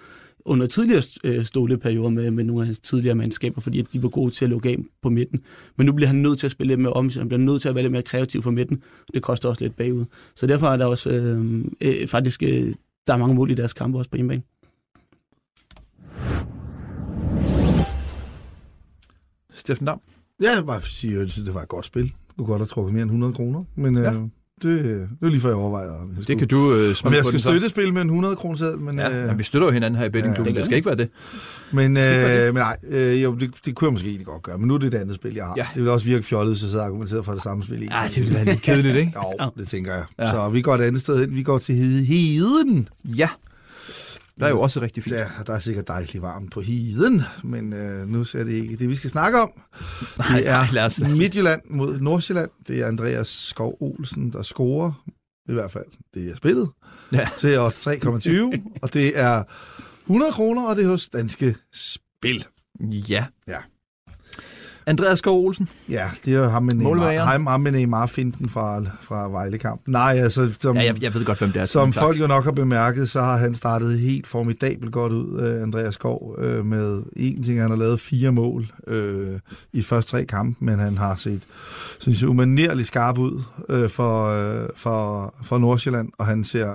under 0.44 0.66
tidligere 0.66 1.02
øh, 1.24 1.44
ståleperioder 1.44 2.08
med, 2.08 2.30
med 2.30 2.44
nogle 2.44 2.62
af 2.62 2.66
hans 2.66 2.80
tidligere 2.80 3.14
mandskaber, 3.14 3.60
fordi 3.60 3.78
at 3.78 3.86
de 3.92 4.02
var 4.02 4.08
gode 4.08 4.30
til 4.30 4.44
at 4.44 4.50
lukke 4.50 4.68
af 4.68 4.76
på 5.02 5.10
midten. 5.10 5.40
Men 5.76 5.86
nu 5.86 5.92
bliver 5.92 6.06
han 6.06 6.16
nødt 6.16 6.38
til 6.38 6.46
at 6.46 6.50
spille 6.50 6.70
lidt 6.70 6.80
mere 6.80 6.92
om, 6.92 7.10
han 7.10 7.28
bliver 7.28 7.40
nødt 7.40 7.62
til 7.62 7.68
at 7.68 7.74
være 7.74 7.84
lidt 7.84 7.92
mere 7.92 8.02
kreativ 8.02 8.42
for 8.42 8.50
midten. 8.50 8.82
Det 9.14 9.22
koster 9.22 9.48
også 9.48 9.64
lidt 9.64 9.76
bagud. 9.76 10.04
Så 10.34 10.46
derfor 10.46 10.66
er 10.66 10.76
der 10.76 10.86
også 10.86 11.10
øh, 11.10 11.64
øh, 11.80 12.08
faktisk, 12.08 12.42
øh, 12.42 12.74
der 13.06 13.12
er 13.12 13.16
mange 13.16 13.34
mål 13.34 13.50
i 13.50 13.54
deres 13.54 13.72
kampe 13.72 13.98
også 13.98 14.10
på 14.10 14.16
hjemmebane. 14.16 14.42
Steffen 19.54 19.86
Dam. 19.86 20.00
Ja, 20.42 20.50
jeg 20.50 20.56
vil 20.56 20.66
bare 20.66 20.82
sige, 20.82 21.14
at 21.14 21.20
jeg 21.20 21.30
synes, 21.30 21.46
det 21.46 21.54
var 21.54 21.62
et 21.62 21.68
godt 21.68 21.86
spil. 21.86 22.12
Du 22.38 22.44
kunne 22.44 22.46
godt 22.46 22.60
have 22.60 22.66
trukket 22.66 22.92
mere 22.94 23.02
end 23.02 23.10
100 23.10 23.32
kroner, 23.32 23.64
men 23.76 23.96
ja. 23.96 24.12
Øh, 24.12 24.20
det, 24.62 24.84
det 24.84 25.08
var 25.20 25.28
lige 25.28 25.40
før 25.40 25.48
jeg 25.48 25.56
overvejer. 25.56 25.90
om 25.90 26.08
jeg 26.08 26.16
Det 26.16 26.22
skulle- 26.22 26.38
kan 26.38 26.48
du 26.48 26.74
øh, 26.74 26.94
Om 27.04 27.12
jeg 27.12 27.24
skal 27.24 27.40
så. 27.40 27.48
støtte 27.48 27.68
spil 27.68 27.92
med 27.92 28.02
en 28.02 28.08
100 28.08 28.36
kroner 28.36 28.58
seddel, 28.58 28.78
men, 28.80 28.98
Ja, 28.98 29.20
øh, 29.22 29.28
men 29.28 29.38
vi 29.38 29.44
støtter 29.44 29.68
jo 29.68 29.72
hinanden 29.72 29.98
her 29.98 30.06
i 30.06 30.08
bettingklubben. 30.08 30.54
Ja, 30.54 30.58
det 30.58 30.64
skal 30.66 30.76
ikke 30.76 30.86
være 30.86 30.96
det. 30.96 31.08
men, 31.72 31.96
øh, 31.96 32.44
men 32.44 32.54
nej, 32.54 32.76
øh, 32.88 33.22
jo, 33.22 33.34
det, 33.40 33.50
det 33.66 33.74
kunne 33.74 33.86
jeg 33.86 33.92
måske 33.92 34.08
egentlig 34.08 34.26
godt 34.26 34.42
gøre, 34.42 34.58
men 34.58 34.68
nu 34.68 34.74
er 34.74 34.78
det 34.78 34.94
et 34.94 34.98
andet 35.00 35.14
spil, 35.14 35.34
jeg 35.34 35.44
har. 35.44 35.54
Ja. 35.56 35.66
Det 35.74 35.82
vil 35.82 35.90
også 35.90 36.06
virke 36.06 36.22
fjollet, 36.22 36.54
hvis 36.54 36.62
jeg 36.62 36.68
sidder 36.70 36.82
og 36.82 36.88
argumenterer 36.88 37.22
for 37.22 37.32
det 37.32 37.42
samme 37.42 37.64
spil. 37.64 37.88
Ja, 37.90 38.02
det 38.08 38.18
ville 38.18 38.34
være 38.34 38.44
lidt 38.44 38.62
kedeligt, 38.62 38.96
ikke? 38.96 39.12
Jo, 39.40 39.50
det 39.58 39.68
tænker 39.68 39.94
jeg. 39.94 40.04
Ja. 40.18 40.30
Så 40.30 40.48
vi 40.48 40.62
går 40.62 40.74
et 40.74 40.80
andet 40.80 41.00
sted 41.00 41.18
hen. 41.20 41.34
Vi 41.34 41.42
går 41.42 41.58
til 41.58 41.74
Hede- 41.74 42.04
Heden. 42.04 42.88
Ja. 43.04 43.28
Der 44.42 44.48
er 44.48 44.50
jo 44.52 44.60
også 44.60 44.80
rigtig 44.80 45.02
fint. 45.02 45.16
Ja, 45.16 45.26
der 45.46 45.52
er 45.52 45.58
sikkert 45.58 45.88
dejligt 45.88 46.22
varmt 46.22 46.52
på 46.52 46.60
Heden, 46.60 47.22
men 47.44 47.72
øh, 47.72 48.08
nu 48.08 48.20
er 48.20 48.44
det 48.44 48.52
ikke 48.52 48.76
det, 48.76 48.88
vi 48.88 48.96
skal 48.96 49.10
snakke 49.10 49.40
om. 49.40 49.50
Nej, 50.18 50.38
Det 50.38 50.48
er 50.48 50.72
nej, 50.72 50.84
os. 50.84 51.00
Midtjylland 51.00 51.60
mod 51.70 52.00
Nordsjælland. 52.00 52.50
Det 52.68 52.80
er 52.80 52.86
Andreas 52.86 53.28
Skov 53.28 53.76
Olsen, 53.80 54.32
der 54.32 54.42
scorer. 54.42 55.04
I 55.48 55.52
hvert 55.52 55.70
fald, 55.70 55.84
det 56.14 56.30
er 56.30 56.36
spillet. 56.36 56.68
Ja. 57.12 57.28
Til 57.38 57.58
odds 57.58 57.86
3,20. 57.86 57.92
og 58.82 58.94
det 58.94 59.18
er 59.18 59.42
100 60.02 60.32
kroner, 60.32 60.62
og 60.62 60.76
det 60.76 60.84
er 60.84 60.88
hos 60.88 61.08
Danske 61.08 61.56
Spil. 61.72 62.46
Ja. 62.80 63.26
Ja. 63.48 63.58
Andreas 64.86 65.18
Skov 65.18 65.46
Olsen. 65.46 65.68
Ja, 65.88 66.10
det 66.24 66.34
er 66.34 66.38
jo 66.38 66.48
ham 66.48 66.62
med 66.62 66.74
Neymar, 66.74 67.12
ham, 67.12 67.46
ham 67.46 67.60
med 67.60 67.72
Neymar-finten 67.72 68.48
fra, 68.48 68.82
fra 69.02 69.28
Vejle-kampen. 69.28 69.92
Nej, 69.92 70.16
altså, 70.18 70.50
som, 70.60 70.76
Ja, 70.76 70.82
jeg, 70.84 71.02
jeg 71.02 71.14
ved 71.14 71.24
godt, 71.24 71.38
hvem 71.38 71.52
det 71.52 71.62
er. 71.62 71.66
som 71.66 71.92
tak. 71.92 72.02
folk 72.02 72.20
jo 72.20 72.26
nok 72.26 72.44
har 72.44 72.50
bemærket, 72.52 73.10
så 73.10 73.20
har 73.20 73.36
han 73.36 73.54
startet 73.54 73.98
helt 73.98 74.26
formidabelt 74.26 74.92
godt 74.92 75.12
ud, 75.12 75.40
øh, 75.40 75.62
Andreas 75.62 75.94
Skov, 75.94 76.36
øh, 76.38 76.66
med 76.66 77.02
en 77.16 77.42
ting, 77.42 77.60
han 77.60 77.70
har 77.70 77.78
lavet 77.78 78.00
fire 78.00 78.32
mål 78.32 78.72
øh, 78.86 79.38
i 79.72 79.78
de 79.78 79.84
første 79.84 80.10
tre 80.10 80.24
kampe, 80.24 80.64
men 80.64 80.78
han 80.78 80.98
har 80.98 81.16
set, 81.16 81.42
synes 82.00 82.20
jeg, 82.20 82.28
umanerligt 82.28 82.88
skarp 82.88 83.18
ud 83.18 83.42
øh, 83.68 83.90
for, 83.90 84.26
øh, 84.28 84.68
for, 84.76 85.34
for 85.44 85.58
Nordsjælland, 85.58 86.08
og 86.18 86.26
han 86.26 86.44
ser, 86.44 86.74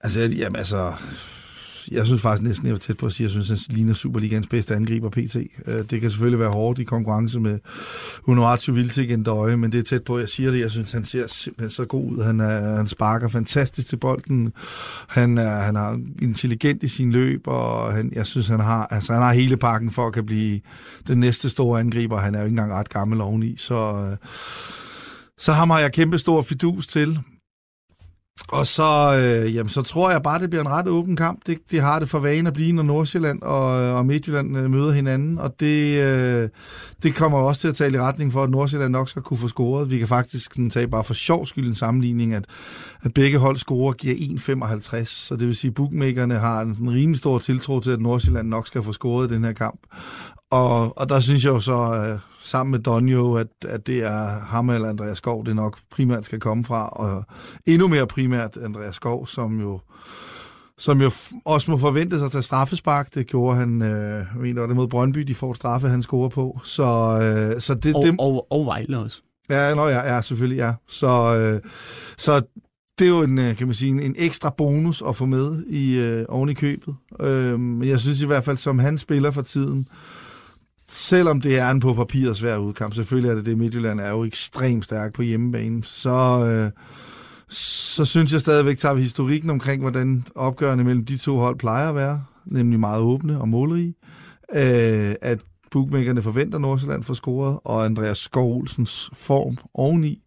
altså, 0.00 0.20
jamen 0.20 0.56
altså, 0.56 0.92
jeg 1.92 2.06
synes 2.06 2.22
faktisk 2.22 2.42
næsten, 2.42 2.66
jeg 2.66 2.72
var 2.72 2.78
tæt 2.78 2.96
på 2.96 3.06
at 3.06 3.12
sige, 3.12 3.24
at 3.26 3.34
jeg 3.34 3.44
synes, 3.44 3.66
han 3.66 3.76
ligner 3.76 3.94
Superligans 3.94 4.46
bedste 4.46 4.74
angriber 4.74 5.10
PT. 5.10 5.36
Øh, 5.66 5.84
det 5.90 6.00
kan 6.00 6.10
selvfølgelig 6.10 6.38
være 6.38 6.50
hårdt 6.50 6.78
i 6.78 6.84
konkurrence 6.84 7.40
med 7.40 7.58
Honoratio 8.26 8.72
Vilcek 8.72 9.10
en 9.10 9.22
døje, 9.22 9.56
men 9.56 9.72
det 9.72 9.78
er 9.78 9.82
tæt 9.82 10.04
på, 10.04 10.14
at 10.14 10.20
jeg 10.20 10.28
siger 10.28 10.50
det. 10.50 10.60
Jeg 10.60 10.70
synes, 10.70 10.92
han 10.92 11.04
ser 11.04 11.26
simpelthen 11.26 11.70
så 11.70 11.84
god 11.84 12.12
ud. 12.12 12.22
Han, 12.22 12.40
er, 12.40 12.76
han 12.76 12.86
sparker 12.86 13.28
fantastisk 13.28 13.88
til 13.88 13.96
bolden. 13.96 14.52
Han 15.08 15.38
er, 15.38 15.56
han 15.60 15.76
er 15.76 15.98
intelligent 16.22 16.82
i 16.82 16.88
sin 16.88 17.12
løb, 17.12 17.42
og 17.46 17.92
han, 17.92 18.12
jeg 18.14 18.26
synes, 18.26 18.46
han 18.46 18.60
har, 18.60 18.86
altså, 18.86 19.12
han 19.12 19.22
har 19.22 19.32
hele 19.32 19.56
pakken 19.56 19.90
for 19.90 20.06
at 20.06 20.12
kan 20.12 20.26
blive 20.26 20.60
den 21.06 21.20
næste 21.20 21.48
store 21.48 21.80
angriber. 21.80 22.18
Han 22.18 22.34
er 22.34 22.38
jo 22.38 22.44
ikke 22.44 22.52
engang 22.52 22.72
ret 22.72 22.88
gammel 22.88 23.20
oveni, 23.20 23.56
så, 23.56 24.06
øh, 24.10 24.16
så 25.38 25.52
ham 25.52 25.70
har 25.70 25.78
jeg 25.78 25.92
kæmpe 25.92 26.18
stor 26.18 26.42
fidus 26.42 26.86
til. 26.86 27.18
Og 28.48 28.66
så, 28.66 29.14
øh, 29.14 29.54
jamen, 29.54 29.70
så 29.70 29.82
tror 29.82 30.10
jeg 30.10 30.22
bare, 30.22 30.38
det 30.38 30.50
bliver 30.50 30.62
en 30.62 30.68
ret 30.68 30.88
åben 30.88 31.16
kamp. 31.16 31.40
Det, 31.46 31.58
det 31.70 31.80
har 31.80 31.98
det 31.98 32.08
for 32.08 32.18
vane 32.18 32.48
at 32.48 32.54
blive, 32.54 32.72
når 32.72 32.82
Nordsjælland 32.82 33.42
og, 33.42 33.92
og 33.92 34.06
Midtjylland 34.06 34.58
øh, 34.58 34.70
møder 34.70 34.92
hinanden. 34.92 35.38
Og 35.38 35.60
det, 35.60 36.02
øh, 36.02 36.48
det 37.02 37.14
kommer 37.14 37.38
også 37.38 37.60
til 37.60 37.68
at 37.68 37.74
tale 37.74 37.96
i 37.96 38.00
retning 38.00 38.32
for, 38.32 38.42
at 38.42 38.50
Nordsjælland 38.50 38.92
nok 38.92 39.08
skal 39.08 39.22
kunne 39.22 39.38
få 39.38 39.48
scoret. 39.48 39.90
Vi 39.90 39.98
kan 39.98 40.08
faktisk 40.08 40.54
sådan, 40.54 40.70
tage 40.70 40.88
bare 40.88 41.04
for 41.04 41.14
sjov 41.14 41.46
skyld 41.46 41.66
en 41.66 41.74
sammenligning, 41.74 42.34
at, 42.34 42.44
at 43.02 43.14
begge 43.14 43.38
hold 43.38 43.56
scorer 43.56 43.92
giver 43.92 44.14
1,55. 44.14 45.04
Så 45.04 45.36
det 45.36 45.46
vil 45.46 45.56
sige, 45.56 45.68
at 45.68 45.74
bookmakerne 45.74 46.34
har 46.34 46.60
en, 46.60 46.76
en 46.82 46.90
rimelig 46.90 47.18
stor 47.18 47.38
tiltro 47.38 47.80
til, 47.80 47.90
at 47.90 48.00
Nordsjælland 48.00 48.48
nok 48.48 48.66
skal 48.66 48.82
få 48.82 48.92
scoret 48.92 49.30
i 49.30 49.34
den 49.34 49.44
her 49.44 49.52
kamp. 49.52 49.80
Og, 50.50 50.98
og 50.98 51.08
der 51.08 51.20
synes 51.20 51.44
jeg 51.44 51.50
jo 51.50 51.60
så, 51.60 51.94
øh, 51.94 52.18
sammen 52.48 52.70
med 52.70 52.78
Donjo, 52.78 53.34
at, 53.34 53.46
at 53.68 53.86
det 53.86 54.04
er 54.04 54.40
ham 54.40 54.70
eller 54.70 54.88
Andreas 54.88 55.18
Skov, 55.18 55.46
det 55.46 55.56
nok 55.56 55.78
primært 55.90 56.24
skal 56.24 56.40
komme 56.40 56.64
fra. 56.64 56.88
Og 56.88 57.24
endnu 57.66 57.88
mere 57.88 58.06
primært 58.06 58.56
Andreas 58.56 58.94
Skov, 58.94 59.26
som 59.26 59.60
jo 59.60 59.80
som 60.78 61.00
jo 61.00 61.10
også 61.44 61.70
må 61.70 61.78
forvente 61.78 62.18
sig 62.18 62.26
at 62.26 62.32
tage 62.32 62.42
straffespark. 62.42 63.14
Det 63.14 63.26
gjorde 63.26 63.56
han, 63.56 63.82
øh, 63.82 64.24
mener, 64.36 64.66
det 64.66 64.76
mod 64.76 64.88
Brøndby, 64.88 65.20
de 65.20 65.34
får 65.34 65.54
straffe, 65.54 65.88
han 65.88 66.02
scorer 66.02 66.28
på. 66.28 66.60
Så, 66.64 66.84
øh, 66.84 67.60
så 67.60 67.74
det, 67.74 67.94
Og, 67.94 68.02
det, 68.02 68.14
og, 68.18 68.52
og 68.52 68.66
Vejle 68.66 68.98
også. 68.98 69.22
Ja, 69.50 69.74
nå, 69.74 69.86
ja, 69.86 70.14
ja 70.14 70.22
selvfølgelig, 70.22 70.58
ja. 70.58 70.72
Så, 70.88 71.36
øh, 71.36 71.60
så 72.18 72.42
det 72.98 73.04
er 73.04 73.08
jo 73.08 73.22
en, 73.22 73.38
øh, 73.38 73.56
kan 73.56 73.66
man 73.66 73.74
sige, 73.74 73.90
en, 73.90 74.00
en 74.00 74.14
ekstra 74.18 74.54
bonus 74.56 75.02
at 75.08 75.16
få 75.16 75.26
med 75.26 75.64
i 75.64 75.98
øh, 75.98 76.24
oven 76.28 76.48
i 76.48 76.54
købet. 76.54 76.94
Øh, 77.20 77.60
men 77.60 77.88
jeg 77.88 78.00
synes 78.00 78.22
i 78.22 78.26
hvert 78.26 78.44
fald, 78.44 78.56
som 78.56 78.78
han 78.78 78.98
spiller 78.98 79.30
for 79.30 79.42
tiden, 79.42 79.88
selvom 80.88 81.40
det 81.40 81.58
er 81.58 81.70
en 81.70 81.80
på 81.80 81.94
papiret 81.94 82.36
svær 82.36 82.56
udkamp, 82.56 82.94
selvfølgelig 82.94 83.30
er 83.30 83.34
det 83.34 83.46
det, 83.46 83.58
Midtjylland 83.58 84.00
er 84.00 84.10
jo 84.10 84.24
ekstremt 84.24 84.84
stærk 84.84 85.12
på 85.12 85.22
hjemmebane, 85.22 85.84
så, 85.84 86.46
øh, 86.46 86.70
så 87.48 88.04
synes 88.04 88.32
jeg 88.32 88.40
stadigvæk, 88.40 88.78
tager 88.78 88.94
vi 88.94 89.00
historikken 89.00 89.50
omkring, 89.50 89.82
hvordan 89.82 90.24
opgørende 90.34 90.84
mellem 90.84 91.04
de 91.04 91.16
to 91.16 91.36
hold 91.36 91.58
plejer 91.58 91.88
at 91.88 91.94
være, 91.94 92.24
nemlig 92.46 92.80
meget 92.80 93.02
åbne 93.02 93.40
og 93.40 93.48
målrige, 93.48 93.94
øh, 94.52 95.14
at 95.22 95.38
bookmakerne 95.70 96.22
forventer 96.22 96.58
Nordsjælland 96.58 97.02
for 97.02 97.14
scoret, 97.14 97.58
og 97.64 97.84
Andreas 97.84 98.18
Skov 98.18 98.56
Olsens 98.56 99.10
form 99.12 99.58
oveni, 99.74 100.22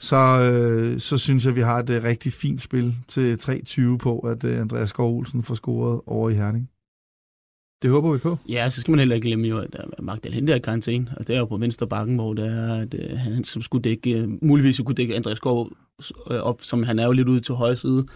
så, 0.00 0.50
øh, 0.52 1.00
så 1.00 1.18
synes 1.18 1.44
jeg, 1.44 1.56
vi 1.56 1.60
har 1.60 1.78
et 1.78 1.90
øh, 1.90 2.02
rigtig 2.02 2.32
fint 2.32 2.62
spil 2.62 2.96
til 3.08 3.38
3-20 3.42 3.96
på, 3.96 4.18
at 4.18 4.44
øh, 4.44 4.60
Andreas 4.60 4.88
Skov 4.88 5.16
Olsen 5.16 5.42
får 5.42 5.54
scoret 5.54 6.00
over 6.06 6.30
i 6.30 6.34
Herning. 6.34 6.68
Det 7.82 7.90
håber 7.90 8.12
vi 8.12 8.18
på. 8.18 8.38
Ja, 8.48 8.70
så 8.70 8.80
skal 8.80 8.92
man 8.92 8.98
heller 8.98 9.14
ikke 9.14 9.26
glemme 9.26 9.48
jo, 9.48 9.58
at 9.58 9.72
der 9.72 10.02
Magdal 10.02 10.32
Hente 10.32 10.52
er 10.52 10.58
karantæne, 10.58 11.14
og 11.16 11.26
det 11.26 11.34
er 11.34 11.38
jo 11.38 11.46
på 11.46 11.56
venstre 11.56 11.88
bakken, 11.88 12.14
hvor 12.14 12.34
det 12.34 12.46
er, 12.46 12.74
at 12.74 12.94
øh, 12.94 13.18
han 13.18 13.44
som 13.44 13.62
skulle 13.62 13.82
dække, 13.82 14.18
øh, 14.18 14.28
muligvis 14.42 14.80
kunne 14.80 14.94
dække 14.94 15.16
Andreas 15.16 15.36
Skov 15.36 15.72
øh, 16.30 16.36
op, 16.36 16.62
som 16.62 16.82
han 16.82 16.98
er 16.98 17.06
jo 17.06 17.12
lidt 17.12 17.28
ude 17.28 17.40
til 17.40 17.54
højre 17.54 17.76
side, 17.76 18.06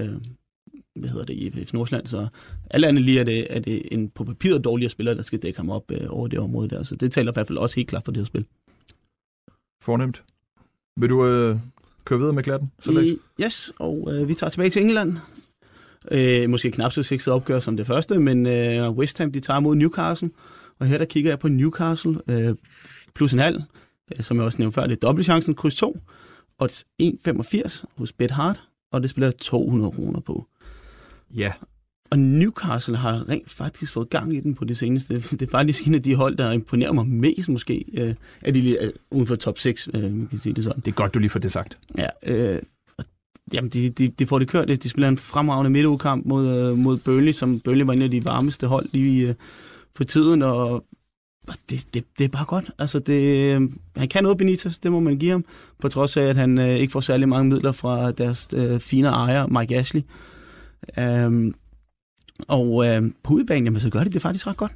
øh, 0.00 0.14
hvad 0.94 1.08
hedder 1.08 1.24
det, 1.24 1.34
i 1.34 1.46
IFF 1.46 1.72
Nordsjælland, 1.72 2.06
så 2.06 2.26
alle 2.70 2.88
andre 2.88 3.02
lige 3.02 3.20
er 3.20 3.24
det, 3.24 3.56
er 3.56 3.60
det 3.60 3.82
en 3.92 4.10
på 4.10 4.24
papiret 4.24 4.64
dårligere 4.64 4.90
spiller, 4.90 5.14
der 5.14 5.22
skal 5.22 5.38
dække 5.38 5.58
ham 5.58 5.70
op 5.70 5.90
øh, 5.90 6.06
over 6.08 6.28
det 6.28 6.38
område 6.38 6.68
der, 6.68 6.82
så 6.82 6.96
det 6.96 7.12
taler 7.12 7.32
i 7.32 7.34
hvert 7.34 7.46
fald 7.46 7.58
også 7.58 7.76
helt 7.76 7.88
klart 7.88 8.04
for 8.04 8.12
det 8.12 8.20
her 8.20 8.26
spil. 8.26 8.44
Fornemt. 9.82 10.24
Vil 10.96 11.08
du 11.08 11.26
øh, 11.26 11.56
køre 12.04 12.18
videre 12.18 12.32
med 12.32 12.42
klatten? 12.42 12.70
Så 12.80 13.00
I, 13.00 13.18
yes, 13.40 13.72
og 13.78 14.08
øh, 14.12 14.28
vi 14.28 14.34
tager 14.34 14.50
tilbage 14.50 14.70
til 14.70 14.82
England. 14.82 15.16
Øh, 16.10 16.50
måske 16.50 16.70
knap 16.70 16.92
så 16.92 17.02
sexet 17.02 17.34
opgør 17.34 17.60
som 17.60 17.76
det 17.76 17.86
første, 17.86 18.18
men 18.18 18.46
øh, 18.46 18.90
West 18.90 19.18
Ham 19.18 19.32
de 19.32 19.40
tager 19.40 19.60
mod 19.60 19.76
Newcastle, 19.76 20.30
og 20.78 20.86
her 20.86 20.98
der 20.98 21.04
kigger 21.04 21.30
jeg 21.30 21.38
på 21.38 21.48
Newcastle 21.48 22.20
øh, 22.28 22.54
plus 23.14 23.32
en 23.32 23.38
halv, 23.38 23.62
øh, 24.16 24.24
som 24.24 24.36
jeg 24.36 24.44
også 24.44 24.58
nævnte 24.58 24.74
før, 24.74 24.86
det 24.86 24.92
er 24.92 25.00
dobbeltchancen, 25.06 25.54
kryds 25.54 25.76
2, 25.76 25.98
og 26.58 26.68
1,85 27.02 27.84
hos 27.96 28.12
Bet 28.12 28.30
Hard, 28.30 28.60
og 28.92 29.02
det 29.02 29.10
spiller 29.10 29.26
jeg 29.26 29.36
200 29.36 29.92
kroner 29.92 30.20
på. 30.20 30.46
Ja. 31.36 31.52
Og 32.10 32.18
Newcastle 32.18 32.96
har 32.96 33.28
rent 33.28 33.50
faktisk 33.50 33.92
fået 33.92 34.10
gang 34.10 34.34
i 34.36 34.40
den 34.40 34.54
på 34.54 34.64
det 34.64 34.76
seneste. 34.76 35.14
Det 35.40 35.42
er 35.42 35.50
faktisk 35.50 35.86
en 35.86 35.94
af 35.94 36.02
de 36.02 36.14
hold, 36.14 36.36
der 36.36 36.50
imponerer 36.50 36.92
mig 36.92 37.06
mest 37.06 37.48
måske, 37.48 37.84
øh, 37.94 38.14
af 38.42 38.52
de 38.52 38.60
lige, 38.60 38.82
øh, 38.84 38.90
uden 39.10 39.26
for 39.26 39.34
top 39.34 39.58
6, 39.58 39.88
øh, 39.94 40.02
man 40.02 40.26
kan 40.26 40.38
sige 40.38 40.52
det 40.52 40.64
sådan. 40.64 40.80
Det 40.80 40.90
er 40.90 40.94
godt, 40.94 41.14
du 41.14 41.18
lige 41.18 41.30
får 41.30 41.38
det 41.38 41.52
sagt. 41.52 41.78
Ja, 41.98 42.08
øh, 42.22 42.62
jamen 43.52 43.70
de, 43.70 43.90
de, 43.90 44.08
de 44.08 44.26
får 44.26 44.38
det 44.38 44.48
kørt. 44.48 44.68
De 44.68 44.88
spiller 44.88 45.08
en 45.08 45.18
fremragende 45.18 45.70
midtugkamp 45.70 46.26
mod, 46.26 46.48
øh, 46.48 46.78
mod 46.78 46.98
Burnley, 46.98 47.32
som 47.32 47.60
Burnley 47.60 47.84
var 47.84 47.92
en 47.92 48.02
af 48.02 48.10
de 48.10 48.24
varmeste 48.24 48.66
hold 48.66 48.88
lige 48.92 49.28
øh, 49.28 49.34
for 49.96 50.04
tiden, 50.04 50.42
og 50.42 50.84
det, 51.70 51.84
det, 51.94 52.04
det 52.18 52.24
er 52.24 52.28
bare 52.28 52.44
godt. 52.44 52.70
Altså 52.78 52.98
det, 52.98 53.22
øh, 53.22 53.70
han 53.96 54.08
kan 54.08 54.22
noget 54.22 54.38
Benitez, 54.38 54.78
det 54.78 54.92
må 54.92 55.00
man 55.00 55.18
give 55.18 55.30
ham, 55.30 55.44
på 55.80 55.88
trods 55.88 56.16
af, 56.16 56.22
at 56.22 56.36
han 56.36 56.58
øh, 56.58 56.76
ikke 56.76 56.92
får 56.92 57.00
særlig 57.00 57.28
mange 57.28 57.48
midler 57.50 57.72
fra 57.72 58.10
deres 58.10 58.48
øh, 58.54 58.80
fine 58.80 59.08
ejer, 59.08 59.46
Mike 59.46 59.76
Ashley. 59.76 60.02
Øhm, 60.98 61.54
og 62.48 62.86
øh, 62.86 63.02
på 63.22 63.34
udebanen, 63.34 63.64
jamen 63.64 63.80
så 63.80 63.90
gør 63.90 64.04
de 64.04 64.10
det 64.10 64.22
faktisk 64.22 64.46
ret 64.46 64.56
godt. 64.56 64.72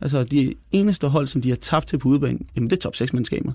Altså 0.00 0.24
de 0.24 0.54
eneste 0.72 1.08
hold, 1.08 1.26
som 1.26 1.42
de 1.42 1.48
har 1.48 1.56
tabt 1.56 1.88
til 1.88 1.98
på 1.98 2.08
udebanen, 2.08 2.46
jamen 2.56 2.70
det 2.70 2.76
er 2.76 2.80
top 2.80 2.96
6 2.96 3.12
mandskaber. 3.12 3.52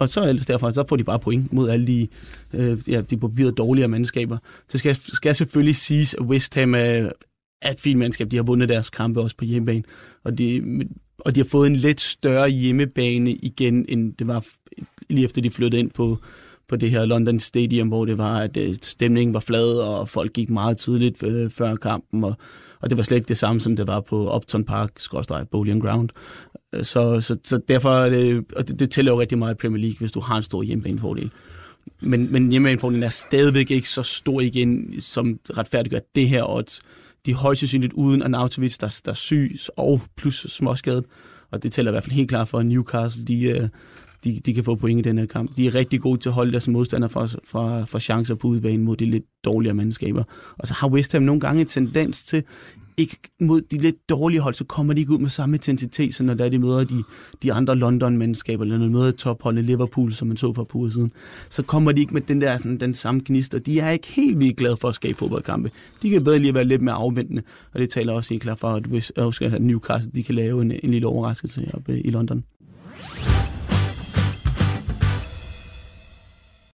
Og 0.00 0.08
så 0.08 0.24
ellers 0.28 0.46
derfor, 0.46 0.70
så 0.70 0.84
får 0.88 0.96
de 0.96 1.04
bare 1.04 1.18
point 1.18 1.52
mod 1.52 1.70
alle 1.70 1.86
de, 1.86 2.08
øh, 2.54 2.78
ja, 2.88 3.00
de 3.00 3.16
på 3.16 3.28
papiret 3.28 3.58
dårligere 3.58 3.88
mandskaber. 3.88 4.38
Så 4.68 4.78
skal, 4.78 4.94
skal 4.94 5.34
selvfølgelig 5.34 5.76
siges, 5.76 6.14
at 6.14 6.20
West 6.20 6.54
Ham 6.54 6.74
er, 6.74 7.10
er 7.62 7.70
et 7.70 7.80
fint 7.80 7.98
mandskab. 7.98 8.30
De 8.30 8.36
har 8.36 8.42
vundet 8.42 8.68
deres 8.68 8.90
kampe 8.90 9.20
også 9.20 9.36
på 9.36 9.44
hjemmebane. 9.44 9.82
Og 10.24 10.38
de, 10.38 10.62
og 11.18 11.34
de 11.34 11.40
har 11.40 11.44
fået 11.44 11.66
en 11.66 11.76
lidt 11.76 12.00
større 12.00 12.48
hjemmebane 12.48 13.32
igen, 13.32 13.86
end 13.88 14.14
det 14.14 14.26
var 14.26 14.46
lige 15.10 15.24
efter 15.24 15.42
de 15.42 15.50
flyttede 15.50 15.80
ind 15.80 15.90
på, 15.90 16.18
på 16.70 16.76
det 16.76 16.90
her 16.90 17.04
London 17.04 17.40
Stadium, 17.40 17.88
hvor 17.88 18.04
det 18.04 18.18
var, 18.18 18.38
at 18.38 18.56
øh, 18.56 18.74
stemningen 18.82 19.34
var 19.34 19.40
flad, 19.40 19.78
og 19.78 20.08
folk 20.08 20.32
gik 20.32 20.50
meget 20.50 20.78
tidligt 20.78 21.22
øh, 21.22 21.50
før 21.50 21.76
kampen, 21.76 22.24
og, 22.24 22.34
og 22.80 22.90
det 22.90 22.98
var 22.98 23.04
slet 23.04 23.16
ikke 23.16 23.28
det 23.28 23.38
samme, 23.38 23.60
som 23.60 23.76
det 23.76 23.86
var 23.86 24.00
på 24.00 24.36
Upton 24.36 24.64
Park, 24.64 24.90
skråstrej 24.96 25.44
Bolian 25.44 25.80
Ground. 25.80 26.08
Øh, 26.72 26.84
så, 26.84 27.20
så, 27.20 27.36
så 27.44 27.60
derfor, 27.68 27.90
er 27.90 28.08
det, 28.08 28.44
og 28.56 28.68
det, 28.68 28.80
det 28.80 28.90
tæller 28.90 29.12
jo 29.12 29.20
rigtig 29.20 29.38
meget 29.38 29.54
i 29.54 29.56
Premier 29.56 29.80
League, 29.80 29.96
hvis 29.98 30.12
du 30.12 30.20
har 30.20 30.36
en 30.36 30.42
stor 30.42 30.62
hjemmebanefordel. 30.62 31.30
Men, 32.00 32.32
men 32.32 32.50
hjemmebanefordelen 32.50 33.02
er 33.02 33.08
stadigvæk 33.08 33.70
ikke 33.70 33.88
så 33.88 34.02
stor 34.02 34.40
igen, 34.40 35.00
som 35.00 35.38
retfærdiggør 35.58 35.98
det 36.14 36.28
her 36.28 36.50
odds. 36.50 36.82
De 37.26 37.30
er 37.30 37.34
højst 37.34 37.60
sandsynligt 37.60 37.92
uden 37.92 38.22
Arnautovic, 38.22 38.78
der, 38.78 39.00
der 39.04 39.10
er 39.10 39.14
syg, 39.14 39.56
og 39.76 40.00
plus 40.16 40.46
småskadet. 40.48 41.04
Og 41.50 41.62
det 41.62 41.72
tæller 41.72 41.90
i 41.90 41.94
hvert 41.94 42.04
fald 42.04 42.14
helt 42.14 42.28
klart 42.28 42.48
for, 42.48 42.58
at 42.58 42.66
Newcastle 42.66 43.24
de, 43.24 43.42
øh, 43.42 43.68
de, 44.24 44.40
de 44.46 44.54
kan 44.54 44.64
få 44.64 44.74
point 44.74 44.98
i 44.98 45.02
den 45.02 45.18
her 45.18 45.26
kamp. 45.26 45.56
De 45.56 45.66
er 45.66 45.74
rigtig 45.74 46.00
gode 46.00 46.20
til 46.20 46.28
at 46.28 46.32
holde 46.32 46.52
deres 46.52 46.68
modstandere 46.68 47.10
for, 47.10 47.28
for, 47.44 47.84
fra 47.84 48.00
chancer 48.00 48.34
på 48.34 48.48
udbanen 48.48 48.84
mod 48.84 48.96
de 48.96 49.04
lidt 49.04 49.24
dårligere 49.44 49.74
mandskaber. 49.74 50.24
Og 50.58 50.68
så 50.68 50.74
har 50.74 50.88
West 50.88 51.12
Ham 51.12 51.22
nogle 51.22 51.40
gange 51.40 51.60
en 51.60 51.66
tendens 51.66 52.24
til, 52.24 52.42
ikke 52.96 53.16
mod 53.40 53.60
de 53.60 53.78
lidt 53.78 54.08
dårlige 54.08 54.40
hold, 54.40 54.54
så 54.54 54.64
kommer 54.64 54.94
de 54.94 55.00
ikke 55.00 55.12
ud 55.12 55.18
med 55.18 55.28
samme 55.28 55.56
intensitet, 55.56 56.14
så 56.14 56.22
når 56.22 56.34
der 56.34 56.48
de 56.48 56.58
møder 56.58 56.84
de, 56.84 57.02
de 57.42 57.52
andre 57.52 57.76
London-mandskaber, 57.76 58.64
eller 58.64 58.78
når 58.78 58.86
de 58.86 58.92
møder 58.92 59.10
topholdet 59.10 59.64
Liverpool, 59.64 60.12
som 60.12 60.28
man 60.28 60.36
så 60.36 60.52
for 60.52 60.64
på 60.64 60.90
siden, 60.90 61.12
så 61.48 61.62
kommer 61.62 61.92
de 61.92 62.00
ikke 62.00 62.14
med 62.14 62.20
den 62.20 62.40
der 62.40 62.56
sådan, 62.56 62.76
den 62.80 62.94
samme 62.94 63.20
gnist, 63.24 63.54
og 63.54 63.66
de 63.66 63.80
er 63.80 63.90
ikke 63.90 64.06
helt 64.06 64.38
vildt 64.38 64.56
glade 64.56 64.76
for 64.76 64.88
at 64.88 64.94
skabe 64.94 65.18
fodboldkampe. 65.18 65.70
De 66.02 66.10
kan 66.10 66.24
bedre 66.24 66.38
lige 66.38 66.54
være 66.54 66.64
lidt 66.64 66.82
mere 66.82 66.94
afventende, 66.94 67.42
og 67.72 67.80
det 67.80 67.90
taler 67.90 68.12
også 68.12 68.34
helt 68.34 68.42
klart 68.42 68.58
for, 68.58 68.68
at, 68.68 69.52
at 69.52 69.62
Newcastle 69.62 70.12
de 70.14 70.22
kan 70.22 70.34
lave 70.34 70.62
en, 70.62 70.72
en 70.82 70.90
lille 70.90 71.06
overraskelse 71.06 71.70
op 71.74 71.88
i 71.88 72.10
London. 72.10 72.44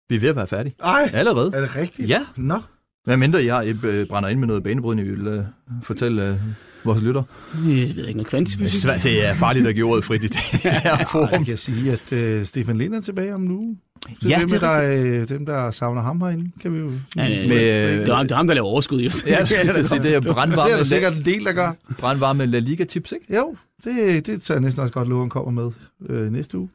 Vi 0.10 0.16
er 0.16 0.20
ved 0.20 0.30
at 0.30 0.36
være 0.36 0.48
færdige. 0.48 0.76
Ej, 0.84 1.10
Allerede. 1.14 1.52
er 1.54 1.62
det 1.62 1.76
rigtigt? 1.76 2.10
Ja. 2.10 2.22
Nå. 2.36 2.58
Hvad 3.06 3.18
mindre 3.18 3.44
I 3.44 3.48
har, 3.48 3.62
I 3.62 3.74
øh, 3.84 4.08
brænder 4.08 4.30
ind 4.30 4.40
med 4.40 4.48
noget 4.48 4.64
banebrydende, 4.64 5.04
I 5.04 5.10
vil 5.10 5.28
øh, 5.28 5.44
fortælle 5.84 6.30
øh, 6.30 6.40
vores 6.84 7.02
lytter. 7.02 7.24
Jeg 7.54 7.96
ved 7.96 8.08
ikke, 8.08 8.24
noget 8.24 8.48
Det 8.48 8.62
er, 8.62 8.68
svært, 8.68 9.04
det 9.04 9.26
er 9.26 9.34
farligt 9.34 9.68
at 9.68 9.76
give 9.76 9.86
ordet 9.86 10.04
frit 10.04 10.24
i 10.24 10.28
det 10.28 10.36
her 10.64 10.72
Jeg 10.84 11.06
forum. 11.12 11.46
kan 11.46 11.58
sige, 11.58 11.92
at 11.92 12.14
øh, 12.14 12.46
Stefan 12.46 12.78
Lind 12.78 12.96
er 12.96 13.02
tilbage 13.02 13.36
om 13.36 13.52
uge. 13.52 13.78
Så 14.22 14.30
Ja, 14.30 14.40
dem, 14.40 14.50
det 14.50 14.64
er 14.64 14.80
der, 14.80 15.22
øh, 15.22 15.30
dem, 15.30 15.46
der 15.46 15.72
savner 15.72 16.02
ham 16.02 16.22
herinde, 16.22 16.52
kan 16.62 16.74
vi 16.74 16.80
jo... 16.80 16.92
Ja, 17.16 17.24
ja, 17.24 17.42
ja. 17.42 17.48
Med, 17.48 17.58
Det 18.00 18.10
er, 18.10 18.14
ham, 18.16 18.26
det 18.26 18.32
er 18.32 18.36
ham, 18.36 18.48
der 18.48 18.54
laver 18.54 18.68
overskud, 18.68 19.02
jo. 19.02 19.10
Ja, 19.28 19.38
jeg 19.38 19.48
skulle 19.48 19.74
til 19.74 19.80
at 19.80 19.86
sige, 19.86 20.04
det 20.04 20.16
er 20.16 20.20
det 20.22 20.30
er 20.30 20.34
brandvarme, 20.34 20.72
der 20.72 20.84
sikkert 20.84 21.14
en 21.14 21.26
del, 21.26 21.46
der 21.46 21.54
gør. 21.54 21.72
brandvarme 21.98 22.46
La 22.46 22.60
Liga-tips, 22.60 23.12
ikke? 23.12 23.36
Jo, 23.36 23.56
det, 23.84 24.26
det 24.28 24.42
tager 24.42 24.56
jeg 24.58 24.62
næsten 24.62 24.82
også 24.82 24.94
godt 24.94 25.08
lov, 25.08 25.20
han 25.22 25.30
kommer 25.30 25.52
med 25.64 25.72
øh, 26.10 26.32
næste 26.32 26.58
uge. 26.58 26.70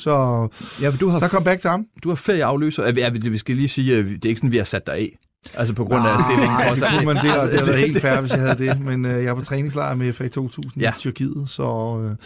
Så, 0.00 0.48
Ja, 0.82 0.90
du 1.00 1.08
har, 1.08 1.18
så 1.18 1.28
kom 1.28 1.44
back 1.44 1.60
til 1.60 1.70
ham. 1.70 1.86
du 2.04 2.08
har 2.08 2.16
ferieafløser. 2.16 2.92
Ja, 2.96 3.08
vi- 3.08 3.28
vi 3.28 3.38
skal 3.38 3.56
lige 3.56 3.68
sige, 3.68 3.96
at 3.96 4.04
det 4.04 4.24
er 4.24 4.28
ikke 4.28 4.38
sådan, 4.38 4.52
vi 4.52 4.56
har 4.56 4.64
sat 4.64 4.86
dig 4.86 4.94
af. 4.94 5.18
Altså 5.54 5.74
på 5.74 5.84
grund 5.84 6.06
af 6.08 6.14
stillingen. 6.24 6.50
Nej, 6.56 6.74
det 6.74 6.84
kunne 6.98 7.14
man 7.14 7.16
det, 7.24 7.38
og 7.38 7.46
det 7.46 7.52
Altså, 7.52 7.58
havde 7.58 7.66
været 7.66 7.78
helt 7.80 8.00
fair, 8.02 8.20
hvis 8.20 8.30
jeg 8.32 8.40
havde 8.40 8.58
det. 8.58 8.80
Men 8.80 9.04
øh, 9.04 9.12
jeg 9.12 9.24
er 9.30 9.34
på 9.34 9.40
træningslejr 9.44 9.94
med 9.94 10.12
FA 10.12 10.28
2000 10.28 10.82
Ja. 10.82 10.90
i 10.90 10.98
Tyrkiet, 10.98 11.44
så 11.46 11.62
øh, 12.04 12.16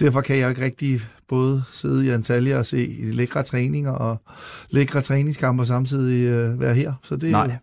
derfor 0.00 0.20
kan 0.20 0.38
jeg 0.38 0.48
ikke 0.50 0.64
rigtig 0.64 1.00
både 1.28 1.64
sidde 1.72 2.06
i 2.06 2.08
Antalya 2.08 2.58
og 2.58 2.66
se 2.66 2.96
lækre 3.02 3.42
træninger 3.42 3.90
og 3.90 4.22
lækre 4.70 5.02
træningskampe 5.02 5.62
og 5.62 5.66
samtidig 5.66 6.24
øh, 6.24 6.60
være 6.60 6.74
her. 6.74 6.92
Så 7.02 7.16
det, 7.16 7.24
er 7.28 7.30
Nej. 7.30 7.56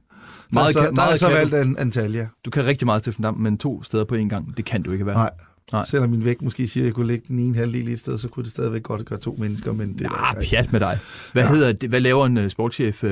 Meget, 0.54 0.74
så, 0.74 0.80
der 0.80 0.88
er 0.88 0.92
meget 0.92 1.20
så 1.20 1.28
kan 1.28 1.36
valgt 1.38 1.54
an, 1.54 1.76
Antalya. 1.80 2.28
du 2.46 2.50
kan 2.50 2.66
rigtig 2.66 2.86
meget 2.86 3.04
til 3.04 3.16
Dam, 3.24 3.38
men 3.38 3.58
to 3.58 3.84
steder 3.84 4.04
på 4.06 4.16
en 4.16 4.30
gang, 4.30 4.58
det 4.58 4.66
kan 4.66 4.82
du 4.82 4.92
ikke 4.92 5.06
være. 5.06 5.16
Nej. 5.16 5.30
Nej. 5.72 5.86
Selvom 5.86 6.10
min 6.10 6.26
vægt 6.26 6.42
måske 6.42 6.68
siger, 6.68 6.84
at 6.84 6.86
jeg 6.86 6.94
kunne 6.94 7.08
lægge 7.08 7.26
den 7.28 7.40
ene 7.40 7.56
halvdel 7.56 7.88
et 7.88 8.00
sted, 8.00 8.18
så 8.18 8.28
kunne 8.28 8.44
det 8.44 8.52
stadigvæk 8.52 8.84
godt 8.84 9.06
gøre 9.06 9.20
to 9.20 9.36
mennesker, 9.40 9.74
men 9.74 9.94
det 9.94 10.06
er 10.06 10.10
Ah, 10.10 10.36
da 10.36 10.40
ikke- 10.42 10.50
pjat 10.50 10.72
med 10.72 10.80
dig. 10.80 11.00
Hvad, 11.34 11.44
ja. 11.44 11.50
Ja. 11.50 11.56
hedder 11.56 11.72
det? 11.74 11.90
Hvad 11.90 12.00
laver 12.00 12.26
en 12.26 12.38
uh, 12.38 12.48
sportschef 12.48 13.04
uh, 13.04 13.10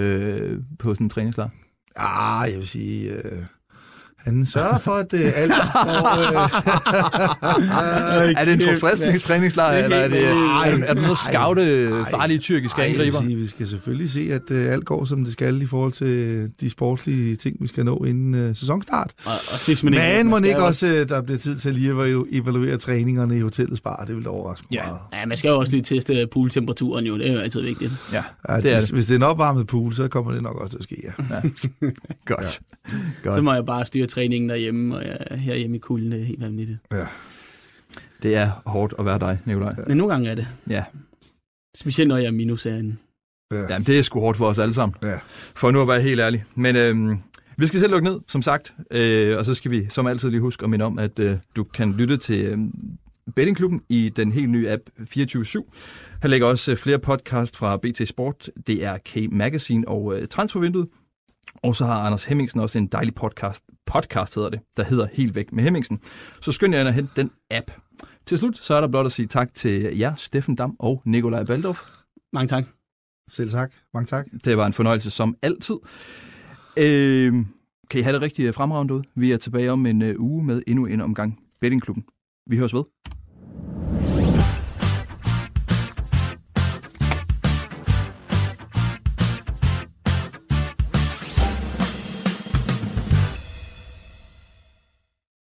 på 0.80 0.94
sådan 0.94 1.06
en 1.06 1.10
træningslejr? 1.10 1.50
Ah, 1.96 2.50
jeg 2.52 2.60
vil 2.60 2.68
sige... 2.68 3.12
Øh, 3.12 3.22
han 4.36 4.46
sørger 4.46 4.78
for, 4.80 4.92
at 4.92 5.14
øh, 5.14 5.32
alt. 5.36 5.52
Øh, 7.50 8.34
Er 8.40 8.46
det 8.46 8.54
en 8.54 8.62
forfriskningstræningslejr, 8.80 9.84
eller 9.84 9.98
er 9.98 10.08
det, 10.08 10.26
er, 10.26 10.76
det- 10.76 10.90
er 10.90 10.94
det 10.94 11.02
noget 11.04 11.12
at 11.12 11.18
scoute 11.18 11.90
farlige 12.12 12.40
tyrkiske 12.40 12.84
angriber? 12.84 13.22
vi 13.22 13.48
skal 13.48 13.68
selvfølgelig 13.68 14.10
se, 14.12 14.30
at 14.32 14.52
øh, 14.52 14.74
alt 14.74 14.86
går, 14.86 15.06
som 15.06 15.24
det 15.24 15.34
skal 15.34 15.62
i 15.62 15.66
forhold 15.66 15.92
til 15.92 16.52
de 16.62 16.70
sportslige 16.70 17.36
ting, 17.36 17.58
vi 17.60 17.68
skal 17.68 17.86
nå 17.86 18.04
inden 18.04 18.36
øh, 18.36 18.56
sæsonstart. 18.56 19.12
Og, 19.26 19.32
og 19.54 19.60
sidst, 19.60 19.84
men, 19.84 19.94
Men 19.94 20.28
må 20.28 20.38
ikke 20.38 20.64
også, 20.64 20.88
øh, 20.88 21.10
der 21.10 21.22
bliver 21.22 21.38
tid 21.38 21.58
til 21.58 21.70
at 21.70 21.76
lige 21.76 21.90
at 21.90 21.96
evalu- 21.96 22.28
evaluere 22.32 22.78
træningerne 22.78 23.38
i 23.38 23.40
hotellets 23.42 23.82
bar. 23.82 24.04
Det 24.08 24.16
vil 24.16 24.24
da 24.24 24.30
overraske 24.30 24.66
mig 24.72 24.76
Ja. 24.78 24.86
meget. 24.86 25.00
Ja, 25.14 25.26
man 25.26 25.38
skal 25.38 25.50
jo 25.50 25.60
også 25.60 25.72
lige 25.72 25.84
teste 25.84 26.28
pooltemperaturen 26.32 27.06
jo, 27.06 27.18
det 27.18 27.30
er 27.30 27.34
jo 27.34 27.40
altid 27.40 27.62
vigtigt. 27.62 27.92
Ja, 28.14 28.24
Ja, 28.50 28.58
det 28.58 28.66
er 28.72 28.74
hvis, 28.78 28.84
det. 28.84 28.94
hvis 28.94 29.06
det 29.06 29.14
er 29.14 29.18
en 29.18 29.24
opvarmet 29.24 29.68
pool, 29.68 29.94
så 29.94 30.08
kommer 30.08 30.32
det 30.32 30.44
nok 30.44 30.56
også 30.62 30.72
til 30.72 30.78
at 30.78 30.84
ske, 30.84 30.96
ja. 31.04 31.42
Godt. 32.36 32.50
Så 32.50 32.60
Godt. 33.24 33.44
må 33.44 33.54
jeg 33.54 33.66
bare 33.66 33.86
styre 33.86 34.08
træningen 34.20 34.50
derhjemme, 34.50 34.96
og 34.96 35.06
jeg, 35.06 35.40
herhjemme 35.40 35.76
i 35.76 35.80
kulden, 35.80 36.12
det 36.12 36.22
er 36.22 36.26
helt 36.26 36.42
vanvittigt. 36.42 36.80
ja. 36.92 37.06
Det 38.24 38.36
er 38.36 38.50
hårdt 38.66 38.94
at 39.00 39.06
være 39.06 39.20
dig, 39.20 39.40
Nikolaj. 39.46 39.76
Men 39.88 39.98
nogle 39.98 40.14
gange 40.14 40.30
er 40.30 40.36
det. 40.36 40.48
Ja. 40.70 40.84
Specielt 41.78 42.08
når 42.08 42.18
jeg 42.18 42.26
er 42.28 42.32
minusserien. 42.32 43.00
ja. 43.54 43.58
Jamen, 43.70 43.88
det 43.88 44.00
er 44.00 44.02
sgu 44.02 44.20
hårdt 44.20 44.38
for 44.38 44.48
os 44.48 44.60
alle 44.60 44.74
sammen. 44.74 44.96
ja. 45.04 45.20
For 45.56 45.72
nu 45.72 45.82
at 45.82 45.88
være 45.88 46.02
helt 46.02 46.20
ærlig. 46.22 46.44
Men 46.56 46.76
øhm, 46.76 47.18
vi 47.58 47.68
skal 47.68 47.80
selv 47.80 47.92
lukke 47.92 48.10
ned, 48.10 48.20
som 48.28 48.42
sagt. 48.42 48.74
Øh, 48.92 49.38
og 49.38 49.46
så 49.46 49.54
skal 49.54 49.72
vi 49.72 49.86
som 49.90 50.08
altid 50.08 50.30
lige 50.30 50.42
huske 50.42 50.64
at 50.64 50.70
minde 50.70 50.86
om, 50.86 51.00
at 51.00 51.20
øh, 51.20 51.38
du 51.56 51.64
kan 51.64 51.92
lytte 51.94 52.18
til 52.18 52.46
øh, 52.46 52.58
Bettingklubben 53.36 53.82
i 53.90 54.10
den 54.10 54.32
helt 54.32 54.50
nye 54.50 54.70
app 54.70 54.82
24-7. 55.00 55.08
Her 56.22 56.28
ligger 56.28 56.48
også 56.48 56.72
øh, 56.72 56.78
flere 56.78 57.00
podcast 57.00 57.58
fra 57.58 57.78
BT 57.78 58.08
Sport, 58.08 58.50
DRK 58.68 59.32
Magazine 59.32 59.88
og 59.88 60.16
øh, 60.20 60.28
Transfervinduet. 60.28 60.88
Og 61.64 61.76
så 61.76 61.86
har 61.86 62.00
Anders 62.00 62.26
Hemmingsen 62.26 62.60
også 62.60 62.78
en 62.78 62.88
dejlig 62.88 63.16
podcast, 63.16 63.64
podcast 63.86 64.36
hedder 64.36 64.50
det, 64.50 64.60
der 64.78 64.84
hedder 64.84 65.08
Helt 65.14 65.36
Væk 65.36 65.52
med 65.52 65.64
Hemmingsen. 65.64 66.00
Så 66.42 66.52
skynd 66.52 66.74
jer 66.74 66.80
ind 66.80 66.88
og 66.88 66.94
hente 66.94 67.12
den 67.16 67.32
app. 67.52 67.72
Til 68.26 68.38
slut, 68.38 68.58
så 68.58 68.74
er 68.74 68.82
der 68.82 68.88
blot 68.88 69.06
at 69.06 69.12
sige 69.12 69.28
tak 69.28 69.54
til 69.54 69.98
jer, 69.98 70.16
Steffen 70.16 70.56
Dam 70.56 70.76
og 70.80 71.02
Nikolaj 71.06 71.44
Baldorf. 71.44 71.84
Mange 72.34 72.48
tak. 72.48 72.66
Selv 73.30 73.50
tak. 73.50 73.72
Mange 73.94 74.08
tak. 74.08 74.26
Det 74.46 74.58
var 74.58 74.66
en 74.66 74.74
fornøjelse 74.74 75.12
som 75.12 75.36
altid. 75.42 75.76
Øh, 76.78 77.34
kan 77.90 78.00
I 78.00 78.04
have 78.04 78.14
det 78.14 78.22
rigtig 78.22 78.56
fremragende 78.56 78.94
ud? 78.94 79.04
Vi 79.16 79.32
er 79.32 79.38
tilbage 79.38 79.72
om 79.72 79.86
en 79.86 80.02
uh, 80.02 80.16
uge 80.18 80.44
med 80.44 80.62
endnu 80.68 80.86
en 80.86 81.02
omgang 81.02 81.40
Bettingklubben. 81.62 82.06
Vi 82.48 82.58
høres 82.58 82.74
ved. 82.74 82.84